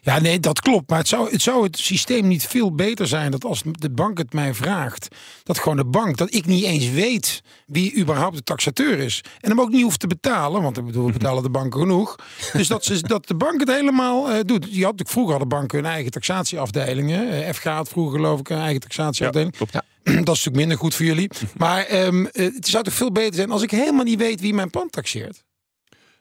ja, 0.00 0.20
nee, 0.20 0.40
dat 0.40 0.60
klopt. 0.60 0.90
Maar 0.90 0.98
het 0.98 1.08
zou, 1.08 1.30
het 1.30 1.42
zou 1.42 1.62
het 1.62 1.78
systeem 1.78 2.28
niet 2.28 2.46
veel 2.46 2.74
beter 2.74 3.06
zijn 3.06 3.30
dat 3.30 3.44
als 3.44 3.62
de 3.64 3.90
bank 3.90 4.18
het 4.18 4.32
mij 4.32 4.54
vraagt, 4.54 5.08
dat 5.42 5.58
gewoon 5.58 5.76
de 5.76 5.84
bank, 5.84 6.16
dat 6.16 6.34
ik 6.34 6.46
niet 6.46 6.64
eens 6.64 6.90
weet 6.90 7.42
wie 7.66 7.96
überhaupt 7.96 8.36
de 8.36 8.42
taxateur 8.42 8.98
is. 8.98 9.20
En 9.40 9.50
hem 9.50 9.60
ook 9.60 9.70
niet 9.70 9.82
hoeft 9.82 10.00
te 10.00 10.06
betalen, 10.06 10.62
want 10.62 10.78
ik 10.78 10.84
bedoel, 10.84 11.06
we 11.06 11.12
betalen 11.18 11.42
de 11.42 11.50
banken 11.50 11.80
genoeg. 11.80 12.16
Dus 12.52 12.68
dat, 12.68 12.84
ze, 12.84 13.02
dat 13.02 13.26
de 13.26 13.34
bank 13.34 13.60
het 13.60 13.70
helemaal 13.70 14.32
uh, 14.32 14.40
doet. 14.44 14.66
Je 14.70 14.84
had, 14.84 15.02
vroeger 15.04 15.30
hadden 15.30 15.58
banken 15.58 15.78
hun 15.78 15.90
eigen 15.90 16.10
taxatieafdelingen. 16.10 17.32
Uh, 17.32 17.48
FG 17.48 17.64
had 17.64 17.88
vroeger 17.88 18.18
geloof 18.18 18.40
ik 18.40 18.48
een 18.48 18.58
eigen 18.58 18.80
taxatieafdeling. 18.80 19.54
Ja, 19.58 19.66
ja. 19.70 19.82
dat 20.04 20.14
is 20.14 20.24
natuurlijk 20.26 20.56
minder 20.56 20.76
goed 20.76 20.94
voor 20.94 21.06
jullie. 21.06 21.30
Maar 21.56 22.04
um, 22.04 22.28
het 22.32 22.68
zou 22.68 22.84
toch 22.84 22.94
veel 22.94 23.12
beter 23.12 23.34
zijn 23.34 23.50
als 23.50 23.62
ik 23.62 23.70
helemaal 23.70 24.04
niet 24.04 24.18
weet 24.18 24.40
wie 24.40 24.54
mijn 24.54 24.70
pand 24.70 24.92
taxeert. 24.92 25.44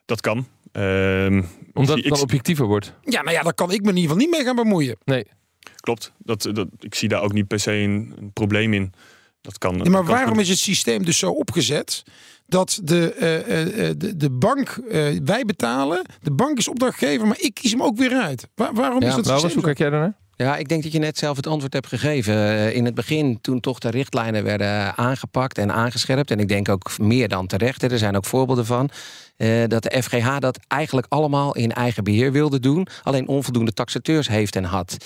Dat 0.05 0.21
kan. 0.21 0.47
Um, 0.71 1.47
Omdat 1.73 1.95
het 1.95 2.07
dan 2.07 2.21
objectiever 2.21 2.65
wordt. 2.65 2.93
Ja, 3.03 3.21
nou 3.21 3.35
ja, 3.35 3.43
daar 3.43 3.53
kan 3.53 3.71
ik 3.71 3.81
me 3.81 3.89
in 3.89 3.95
ieder 3.95 4.11
geval 4.11 4.17
niet 4.17 4.29
mee 4.29 4.43
gaan 4.43 4.55
bemoeien. 4.55 4.97
Nee. 5.03 5.25
Klopt. 5.75 6.11
Dat, 6.17 6.49
dat, 6.53 6.67
ik 6.79 6.95
zie 6.95 7.09
daar 7.09 7.21
ook 7.21 7.33
niet 7.33 7.47
per 7.47 7.59
se 7.59 7.71
een, 7.71 8.13
een 8.17 8.33
probleem 8.33 8.73
in. 8.73 8.93
Dat 9.41 9.57
kan, 9.57 9.79
ja, 9.83 9.89
maar 9.89 10.05
waarom 10.05 10.39
is 10.39 10.49
het 10.49 10.57
systeem 10.57 11.05
dus 11.05 11.17
zo 11.17 11.31
opgezet 11.31 12.03
dat 12.45 12.79
de, 12.83 13.13
uh, 13.15 13.89
de, 13.97 14.17
de 14.17 14.29
bank, 14.29 14.79
wij 15.23 15.43
betalen, 15.45 16.05
de 16.21 16.31
bank 16.31 16.57
is 16.57 16.67
opdrachtgever, 16.67 17.27
maar 17.27 17.39
ik 17.39 17.53
kies 17.53 17.71
hem 17.71 17.83
ook 17.83 17.97
weer 17.97 18.13
uit. 18.13 18.47
waarom 18.55 19.01
is 19.01 19.15
dat 19.15 19.25
nou, 19.25 19.53
Hoe 19.53 19.63
kijk 19.63 19.77
jij 19.77 19.89
daarnaar? 19.89 20.17
Ja, 20.35 20.57
ik 20.57 20.67
denk 20.67 20.83
dat 20.83 20.91
je 20.91 20.99
net 20.99 21.17
zelf 21.17 21.35
het 21.35 21.47
antwoord 21.47 21.73
hebt 21.73 21.87
gegeven. 21.87 22.35
Eh, 22.35 22.75
in 22.75 22.85
het 22.85 22.93
begin, 22.93 23.41
toen 23.41 23.59
toch 23.59 23.79
de 23.79 23.89
richtlijnen 23.89 24.43
werden 24.43 24.97
aangepakt 24.97 25.57
en 25.57 25.71
aangescherpt. 25.71 26.31
En 26.31 26.39
ik 26.39 26.47
denk 26.47 26.69
ook 26.69 26.97
meer 26.97 27.27
dan 27.27 27.47
terecht. 27.47 27.83
Er 27.83 27.97
zijn 27.97 28.15
ook 28.15 28.25
voorbeelden 28.25 28.65
van. 28.65 28.89
Uh, 29.37 29.63
dat 29.67 29.83
de 29.83 30.03
FGH 30.03 30.37
dat 30.39 30.59
eigenlijk 30.67 31.07
allemaal 31.09 31.55
in 31.55 31.71
eigen 31.71 32.03
beheer 32.03 32.31
wilde 32.31 32.59
doen. 32.59 32.87
Alleen 33.03 33.27
onvoldoende 33.27 33.73
taxateurs 33.73 34.27
heeft 34.27 34.55
en 34.55 34.63
had. 34.63 34.97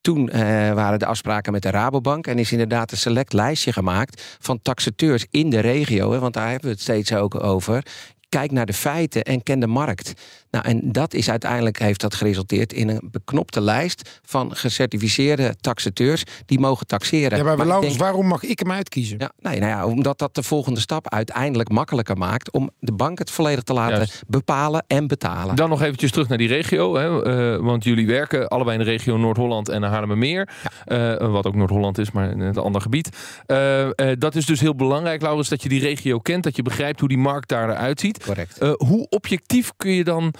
Toen 0.00 0.30
uh, 0.32 0.40
waren 0.72 0.98
de 0.98 1.06
afspraken 1.06 1.52
met 1.52 1.62
de 1.62 1.70
Rabobank 1.70 2.26
en 2.26 2.38
is 2.38 2.52
inderdaad 2.52 2.92
een 2.92 2.98
select 2.98 3.32
lijstje 3.32 3.72
gemaakt 3.72 4.36
van 4.40 4.62
taxateurs 4.62 5.26
in 5.30 5.50
de 5.50 5.60
regio. 5.60 6.12
Hè, 6.12 6.18
want 6.18 6.34
daar 6.34 6.50
hebben 6.50 6.68
we 6.68 6.74
het 6.74 6.80
steeds 6.80 7.12
ook 7.12 7.42
over. 7.42 7.82
Kijk 8.28 8.50
naar 8.50 8.66
de 8.66 8.72
feiten 8.72 9.22
en 9.22 9.42
ken 9.42 9.60
de 9.60 9.66
markt. 9.66 10.12
Nou, 10.54 10.66
en 10.66 10.80
dat 10.92 11.14
is 11.14 11.30
uiteindelijk 11.30 11.78
heeft 11.78 12.00
dat 12.00 12.14
geresulteerd 12.14 12.72
in 12.72 12.88
een 12.88 13.08
beknopte 13.10 13.60
lijst 13.60 14.20
van 14.24 14.56
gecertificeerde 14.56 15.54
taxateurs 15.60 16.22
die 16.46 16.58
mogen 16.58 16.86
taxeren. 16.86 17.38
Ja, 17.38 17.44
maar, 17.44 17.66
maar 17.66 17.96
waarom 17.96 18.26
mag 18.26 18.42
ik 18.42 18.58
hem 18.58 18.70
uitkiezen? 18.72 19.16
Ja, 19.18 19.30
nee, 19.38 19.60
nou 19.60 19.70
ja, 19.70 19.86
omdat 19.86 20.18
dat 20.18 20.34
de 20.34 20.42
volgende 20.42 20.80
stap 20.80 21.12
uiteindelijk 21.12 21.68
makkelijker 21.68 22.16
maakt 22.16 22.50
om 22.50 22.70
de 22.78 22.92
bank 22.92 23.18
het 23.18 23.30
volledig 23.30 23.62
te 23.64 23.72
laten 23.72 24.08
bepalen 24.26 24.84
en 24.86 25.06
betalen. 25.06 25.56
Dan 25.56 25.68
nog 25.68 25.82
eventjes 25.82 26.10
terug 26.10 26.28
naar 26.28 26.38
die 26.38 26.48
regio, 26.48 26.96
hè, 26.96 27.54
uh, 27.56 27.64
want 27.64 27.84
jullie 27.84 28.06
werken 28.06 28.48
allebei 28.48 28.78
in 28.78 28.84
de 28.84 28.90
regio 28.90 29.16
Noord-Holland 29.16 29.68
en 29.68 29.82
Haarlemmermeer, 29.82 30.48
ja. 30.84 31.20
uh, 31.20 31.30
wat 31.30 31.46
ook 31.46 31.54
Noord-Holland 31.54 31.98
is, 31.98 32.10
maar 32.10 32.30
in 32.30 32.40
een 32.40 32.56
ander 32.56 32.80
gebied. 32.80 33.08
Uh, 33.46 33.88
dat 34.18 34.34
is 34.34 34.46
dus 34.46 34.60
heel 34.60 34.74
belangrijk, 34.74 35.22
Laurens, 35.22 35.48
dat 35.48 35.62
je 35.62 35.68
die 35.68 35.80
regio 35.80 36.18
kent, 36.18 36.42
dat 36.42 36.56
je 36.56 36.62
begrijpt 36.62 37.00
hoe 37.00 37.08
die 37.08 37.18
markt 37.18 37.48
daar 37.48 37.70
eruit 37.70 38.00
ziet. 38.00 38.24
Correct. 38.24 38.58
hoe 38.76 39.06
objectief 39.08 39.72
kun 39.76 39.92
je 39.92 40.04
dan 40.04 40.34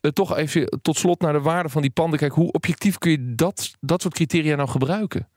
uh, 0.00 0.10
toch 0.10 0.36
even 0.36 0.78
tot 0.82 0.96
slot 0.96 1.20
naar 1.20 1.32
de 1.32 1.40
waarde 1.40 1.68
van 1.68 1.82
die 1.82 1.90
panden. 1.90 2.18
Kijk, 2.18 2.32
hoe 2.32 2.52
objectief 2.52 2.98
kun 2.98 3.10
je 3.10 3.34
dat, 3.34 3.70
dat 3.80 4.02
soort 4.02 4.14
criteria 4.14 4.56
nou 4.56 4.68
gebruiken? 4.68 5.28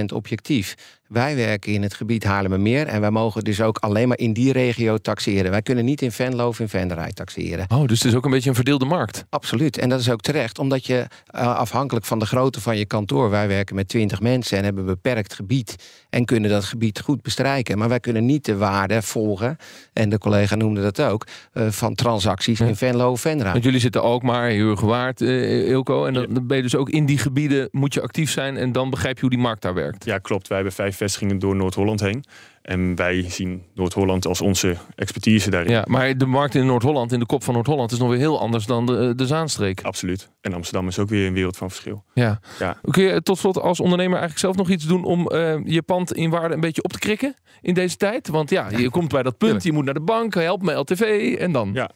100% 0.00 0.04
objectief. 0.14 0.74
Wij 1.08 1.36
werken 1.36 1.72
in 1.72 1.82
het 1.82 1.94
gebied 1.94 2.24
Haarlemmermeer 2.24 2.86
en 2.86 3.00
wij 3.00 3.10
mogen 3.10 3.44
dus 3.44 3.60
ook 3.60 3.78
alleen 3.78 4.08
maar 4.08 4.18
in 4.18 4.32
die 4.32 4.52
regio 4.52 4.98
taxeren. 4.98 5.50
Wij 5.50 5.62
kunnen 5.62 5.84
niet 5.84 6.02
in 6.02 6.12
Venlo 6.12 6.48
of 6.48 6.60
in 6.60 6.68
Venray 6.68 7.12
taxeren. 7.12 7.66
Oh, 7.68 7.86
dus 7.86 8.02
het 8.02 8.10
is 8.10 8.16
ook 8.16 8.24
een 8.24 8.30
beetje 8.30 8.48
een 8.48 8.54
verdeelde 8.54 8.84
markt. 8.84 9.24
Absoluut. 9.28 9.78
En 9.78 9.88
dat 9.88 10.00
is 10.00 10.10
ook 10.10 10.20
terecht, 10.20 10.58
omdat 10.58 10.86
je 10.86 11.06
uh, 11.34 11.56
afhankelijk 11.56 12.06
van 12.06 12.18
de 12.18 12.26
grootte 12.26 12.60
van 12.60 12.76
je 12.76 12.86
kantoor, 12.86 13.30
wij 13.30 13.48
werken 13.48 13.74
met 13.74 13.88
20 13.88 14.20
mensen 14.20 14.58
en 14.58 14.64
hebben 14.64 14.82
een 14.82 14.94
beperkt 14.94 15.34
gebied 15.34 15.76
en 16.10 16.24
kunnen 16.24 16.50
dat 16.50 16.64
gebied 16.64 17.00
goed 17.00 17.22
bestrijken. 17.22 17.78
Maar 17.78 17.88
wij 17.88 18.00
kunnen 18.00 18.26
niet 18.26 18.44
de 18.44 18.56
waarde 18.56 19.02
volgen, 19.02 19.56
en 19.92 20.08
de 20.08 20.18
collega 20.18 20.54
noemde 20.54 20.82
dat 20.82 21.00
ook, 21.00 21.26
uh, 21.52 21.70
van 21.70 21.94
transacties 21.94 22.60
in 22.60 22.76
Venlo 22.76 23.10
of 23.10 23.20
Venray. 23.20 23.52
Want 23.52 23.64
jullie 23.64 23.80
zitten 23.80 23.93
ook 24.02 24.22
maar 24.22 24.48
heel 24.48 24.76
gewaard, 24.76 25.20
uh, 25.20 25.68
Ilko. 25.68 26.06
En 26.06 26.14
dan 26.14 26.46
ben 26.46 26.56
je 26.56 26.62
dus 26.62 26.76
ook 26.76 26.90
in 26.90 27.06
die 27.06 27.18
gebieden 27.18 27.68
moet 27.70 27.94
je 27.94 28.02
actief 28.02 28.30
zijn 28.30 28.56
en 28.56 28.72
dan 28.72 28.90
begrijp 28.90 29.14
je 29.14 29.20
hoe 29.20 29.30
die 29.30 29.38
markt 29.38 29.62
daar 29.62 29.74
werkt. 29.74 30.04
Ja, 30.04 30.18
klopt. 30.18 30.48
Wij 30.48 30.56
hebben 30.56 30.74
vijf 30.74 30.96
vestigingen 30.96 31.38
door 31.38 31.56
Noord-Holland 31.56 32.00
heen. 32.00 32.24
En 32.62 32.94
wij 32.94 33.24
zien 33.28 33.62
Noord-Holland 33.74 34.26
als 34.26 34.40
onze 34.40 34.76
expertise 34.94 35.50
daarin. 35.50 35.70
Ja, 35.70 35.84
maar 35.86 36.18
de 36.18 36.26
markt 36.26 36.54
in 36.54 36.66
Noord-Holland, 36.66 37.12
in 37.12 37.18
de 37.18 37.26
kop 37.26 37.44
van 37.44 37.54
Noord-Holland, 37.54 37.92
is 37.92 37.98
nog 37.98 38.08
weer 38.08 38.18
heel 38.18 38.40
anders 38.40 38.66
dan 38.66 38.86
de, 38.86 39.12
de 39.16 39.26
Zaanstreek. 39.26 39.82
Absoluut. 39.82 40.30
En 40.40 40.52
Amsterdam 40.52 40.88
is 40.88 40.98
ook 40.98 41.08
weer 41.08 41.26
een 41.26 41.34
wereld 41.34 41.56
van 41.56 41.70
verschil. 41.70 42.04
Ja. 42.14 42.40
ja. 42.58 42.76
Kun 42.90 43.02
je 43.02 43.22
tot 43.22 43.38
slot 43.38 43.60
als 43.60 43.80
ondernemer 43.80 44.18
eigenlijk 44.18 44.40
zelf 44.40 44.56
nog 44.56 44.70
iets 44.70 44.86
doen 44.86 45.04
om 45.04 45.30
uh, 45.32 45.54
je 45.64 45.82
pand 45.82 46.12
in 46.12 46.30
waarde 46.30 46.54
een 46.54 46.60
beetje 46.60 46.82
op 46.82 46.92
te 46.92 46.98
krikken 46.98 47.34
in 47.60 47.74
deze 47.74 47.96
tijd? 47.96 48.28
Want 48.28 48.50
ja, 48.50 48.68
je 48.76 48.90
komt 48.90 49.08
bij 49.08 49.22
dat 49.22 49.38
punt, 49.38 49.62
je 49.62 49.72
moet 49.72 49.84
naar 49.84 49.94
de 49.94 50.00
bank, 50.00 50.34
help 50.34 50.62
me 50.62 50.72
LTV 50.72 51.36
en 51.38 51.52
dan. 51.52 51.70
Ja, 51.72 51.90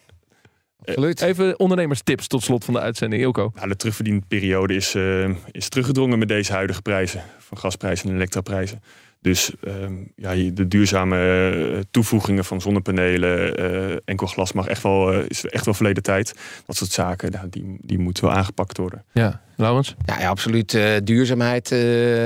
Absoluut. 0.85 1.21
Even 1.21 1.59
ondernemerstips 1.59 2.27
tot 2.27 2.43
slot 2.43 2.65
van 2.65 2.75
de 2.75 2.81
uitzending, 2.81 3.23
Ilko. 3.23 3.53
Nou, 3.55 3.69
de 3.69 3.77
terugverdienperiode 3.77 4.75
is, 4.75 4.95
uh, 4.95 5.29
is 5.51 5.69
teruggedrongen 5.69 6.19
met 6.19 6.29
deze 6.29 6.53
huidige 6.53 6.83
prijzen. 6.83 7.23
Van 7.39 7.59
gasprijzen 7.59 8.09
en 8.09 8.15
elektroprijzen. 8.15 8.83
Dus 9.21 9.53
ehm, 9.65 9.95
ja, 10.17 10.53
de 10.53 10.69
duurzame 10.69 11.51
eh, 11.51 11.81
toevoegingen 11.91 12.45
van 12.45 12.61
zonnepanelen, 12.61 13.61
uh, 13.61 13.97
enkel 14.05 14.27
glas 14.27 14.53
mag 14.53 14.67
echt 14.67 14.83
wel, 14.83 15.15
uh, 15.15 15.25
is 15.29 15.45
echt 15.45 15.65
wel 15.65 15.75
verleden 15.75 16.03
tijd. 16.03 16.35
Dat 16.67 16.77
soort 16.77 16.91
zaken, 16.91 17.31
nou, 17.31 17.49
die, 17.49 17.79
die 17.81 17.99
moeten 17.99 18.25
wel 18.25 18.33
aangepakt 18.33 18.77
worden. 18.77 19.05
Ja, 19.13 19.43
Laurens? 19.61 19.95
Ja, 20.07 20.21
ja 20.21 20.29
absoluut. 20.29 20.79
duurzaamheid, 21.05 21.71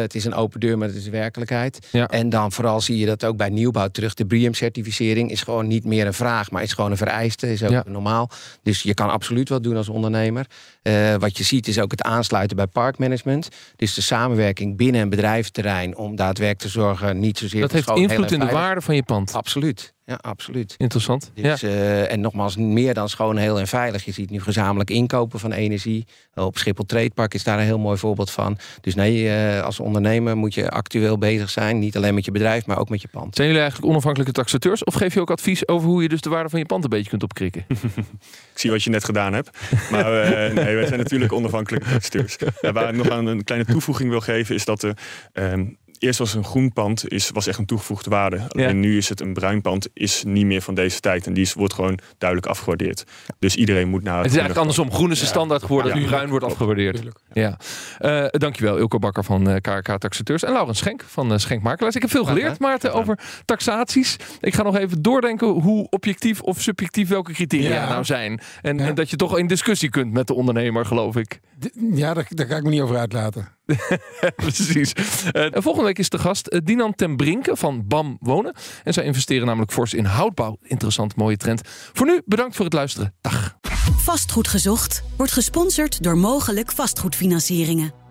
het 0.03 0.15
is 0.15 0.25
een 0.25 0.35
open 0.35 0.61
deur, 0.61 0.79
maar 0.79 0.89
het 0.89 0.97
is 0.97 1.09
werkelijkheid. 1.09 1.89
Ja. 1.91 2.07
En 2.09 2.29
dan 2.29 2.53
vooral 2.53 2.81
zie 2.81 2.99
je 2.99 3.07
dat 3.07 3.25
ook 3.25 3.37
bij 3.37 3.49
nieuwbouw 3.49 3.89
terug. 3.89 4.15
De 4.15 4.27
BREEAM-certificering 4.27 5.31
is 5.31 5.43
gewoon 5.43 5.67
niet 5.67 5.85
meer 5.85 6.07
een 6.07 6.15
vraag, 6.15 6.51
maar 6.51 6.63
is 6.63 6.73
gewoon 6.73 6.91
een 6.91 6.97
vereiste, 6.97 7.53
is 7.53 7.63
ook 7.63 7.71
Ja. 7.71 7.85
normaal. 7.87 8.31
Dus 8.63 8.83
je 8.83 8.95
kan 8.95 9.11
absoluut 9.11 9.49
wat 9.49 9.63
doen 9.63 9.77
als 9.77 9.89
ondernemer. 9.89 10.47
wat 11.19 11.39
je 11.39 11.45
ziet 11.45 11.69
is 11.69 11.79
ook 11.79 11.91
het 11.91 12.03
aansluiten 12.03 12.57
bij 12.57 12.67
parkmanagement. 12.67 13.49
Dus 13.77 13.95
de 13.95 14.01
samenwerking 14.01 14.77
binnen 14.77 15.01
een 15.01 15.09
bedrijventerrein 15.09 15.97
om 15.97 16.17
daadwerkelijk 16.17 16.59
te 16.59 16.69
zorgen, 16.69 17.19
niet 17.19 17.39
zozeer 17.39 17.61
Dat 17.61 17.73
heeft 17.73 17.91
invloed 17.91 18.33
in 18.33 18.41
de 18.41 18.47
waarde 18.47 18.81
van 18.81 18.95
je 18.95 19.03
pand. 19.03 19.33
Absoluut. 19.33 19.93
Ja, 20.05 20.15
absoluut. 20.21 20.75
Interessant. 20.79 21.31
Dus, 21.35 21.63
eh, 21.63 22.13
en 22.13 22.21
nogmaals, 22.21 22.57
meer 22.57 22.95
dan 22.95 23.09
schoon, 23.09 23.37
heel 23.37 23.59
en 23.59 23.67
veilig. 23.67 24.05
Je 24.05 24.13
ziet 24.13 24.31
nu 24.31 24.41
gezamenlijk 24.41 24.91
inkopen 24.91 25.39
van 25.41 25.53
energie. 25.53 26.07
Op 26.35 26.59
Schiphol 26.59 26.85
Tradepark 26.85 27.35
is 27.35 27.45
daar 27.45 27.59
een 27.59 27.65
heel 27.65 27.79
mooi 27.79 27.99
voorbeeld 27.99 28.31
van. 28.31 28.59
Dus 28.81 28.95
nee, 28.95 29.29
eh, 29.31 29.63
als 29.63 29.81
ondernemer 29.81 30.37
moet 30.37 30.55
je 30.55 30.71
actueel 30.71 31.19
bezig 31.19 31.51
zijn. 31.51 31.79
Niet 31.79 31.97
alleen 31.97 32.15
met 32.15 32.25
je 32.25 32.31
bedrijf, 32.31 32.67
maar 32.67 32.79
ook 32.79 32.89
met 32.89 33.03
je 33.03 33.09
pand. 33.09 33.35
Zijn 33.35 33.47
jullie 33.47 33.63
eigenlijk 33.63 33.93
onafhankelijke 33.93 34.33
taxateurs? 34.35 34.85
Of 34.85 34.95
geef 34.95 35.15
je 35.15 35.21
ook 35.21 35.31
advies 35.31 35.69
over 35.69 35.89
hoe 35.89 36.03
je 36.03 36.09
dus 36.09 36.21
de 36.21 36.31
waarde 36.31 36.49
van 36.49 36.59
je 36.59 36.67
pand 36.67 36.85
een 36.85 36.91
beetje 36.91 37.11
kunt 37.11 37.23
opkrikken? 37.23 37.65
Ik 38.53 38.59
zie 38.59 38.71
wat 38.71 38.83
je 38.83 38.91
net 38.91 39.05
gedaan 39.05 39.33
hebt. 39.33 39.51
Maar 39.91 40.23
eh, 40.23 40.55
nee, 40.55 40.75
wij 40.75 40.87
zijn 40.87 40.99
natuurlijk 40.99 41.33
onafhankelijke 41.33 41.89
taxateurs. 41.91 42.37
Ja, 42.61 42.73
waar 42.73 42.89
ik 42.89 42.97
nog 42.97 43.11
aan 43.11 43.27
een 43.27 43.45
kleine 43.45 43.67
toevoeging 43.67 44.11
wil 44.11 44.21
geven, 44.21 44.55
is 44.55 44.65
dat 44.65 44.83
er. 44.83 44.97
ehm, 45.33 45.65
Eerst 46.03 46.19
was 46.19 46.35
een 46.35 46.45
groen 46.45 46.73
pand, 46.73 47.09
is, 47.09 47.31
was 47.31 47.47
echt 47.47 47.59
een 47.59 47.67
toegevoegde 47.67 48.11
waarde. 48.11 48.37
En 48.55 48.81
nu 48.81 48.97
is 48.97 49.09
het 49.09 49.21
een 49.21 49.33
bruin 49.33 49.61
pand, 49.61 49.89
is 49.95 50.23
niet 50.27 50.47
meer 50.47 50.61
van 50.63 50.75
deze 50.75 51.01
tijd. 51.01 51.27
En 51.27 51.33
die 51.33 51.43
is, 51.43 51.53
wordt 51.55 51.75
gewoon 51.75 51.99
duidelijk 52.19 52.51
afgewaardeerd. 52.51 53.05
Dus 53.39 53.57
iedereen 53.57 53.89
moet 53.89 54.03
naar 54.03 54.17
Het 54.17 54.25
is 54.27 54.31
eigenlijk 54.31 54.61
andersom. 54.61 54.93
Groen 54.93 55.11
is 55.11 55.21
de 55.21 55.27
standaard 55.27 55.63
geworden, 55.63 55.95
Ja. 55.95 55.99
nu 56.01 56.07
bruin 56.07 56.29
wordt 56.29 56.45
afgewaardeerd. 56.45 57.03
Ja. 57.33 57.57
Eh, 57.99 58.27
dankjewel 58.31 58.77
Ilko 58.79 58.99
Bakker 58.99 59.25
van 59.25 59.49
eh, 59.51 59.57
KRK 59.61 59.99
Taxateurs. 59.99 60.43
En 60.43 60.53
Laurens 60.53 60.79
Schenk 60.79 61.03
van 61.07 61.33
eh, 61.33 61.39
Schenk 61.39 61.63
Makelaars. 61.63 61.95
Ik 61.95 62.03
heb 62.03 62.11
veel 62.11 62.25
geleerd, 62.25 62.59
Maarten, 62.59 62.93
over 62.95 63.19
taxaties. 63.45 64.17
Ik 64.41 64.55
ga 64.55 64.63
nog 64.63 64.77
even 64.77 65.03
doordenken 65.03 65.49
hoe 65.49 65.87
objectief 65.91 66.41
of 66.41 66.61
subjectief 66.61 67.09
welke 67.09 67.33
criteria 67.33 67.69
Ja. 67.75 67.89
nou 67.89 68.05
zijn. 68.05 68.41
En, 68.63 68.81
en 68.81 68.95
dat 68.95 69.11
je 69.11 69.17
toch 69.17 69.39
in 69.39 69.47
discussie 69.47 69.89
kunt 69.89 70.13
met 70.13 70.27
de 70.27 70.35
ondernemer, 70.35 70.87
geloof 70.87 71.17
ik. 71.17 71.41
D- 71.61 71.71
Ja, 71.95 72.15
daar, 72.15 72.27
daar 72.29 72.47
ga 72.47 72.57
ik 72.57 72.63
me 72.63 72.71
niet 72.71 72.81
over 72.81 72.97
uitlaten. 72.97 73.49
Precies. 74.37 74.93
Eh, 75.33 75.47
volgende 75.53 75.87
week 75.87 75.99
is 75.99 76.09
de 76.09 76.19
gast 76.19 76.47
eh, 76.47 76.61
Dinan 76.65 76.95
ten 76.95 77.17
Brinke 77.17 77.57
van 77.57 77.87
BAM 77.87 78.17
Wonen. 78.21 78.55
En 78.85 78.93
zij 78.93 79.05
investeren 79.05 79.47
namelijk 79.47 79.73
fors 79.73 79.95
in 79.95 80.05
houtbouw. 80.05 80.57
Interessant, 80.63 81.17
mooie 81.17 81.37
trend. 81.37 81.61
Voor 81.93 82.07
nu, 82.07 82.23
bedankt 82.25 82.57
voor 82.57 82.65
het 82.65 82.75
luisteren. 82.75 83.15
Dag. 83.21 83.57
Vastgoed 83.97 84.49
gezocht 84.49 85.03
wordt 85.17 85.33
gesponsord 85.33 86.03
door 86.03 86.19
mogelijk 86.19 86.73
vastgoedfinancieringen. 86.73 88.02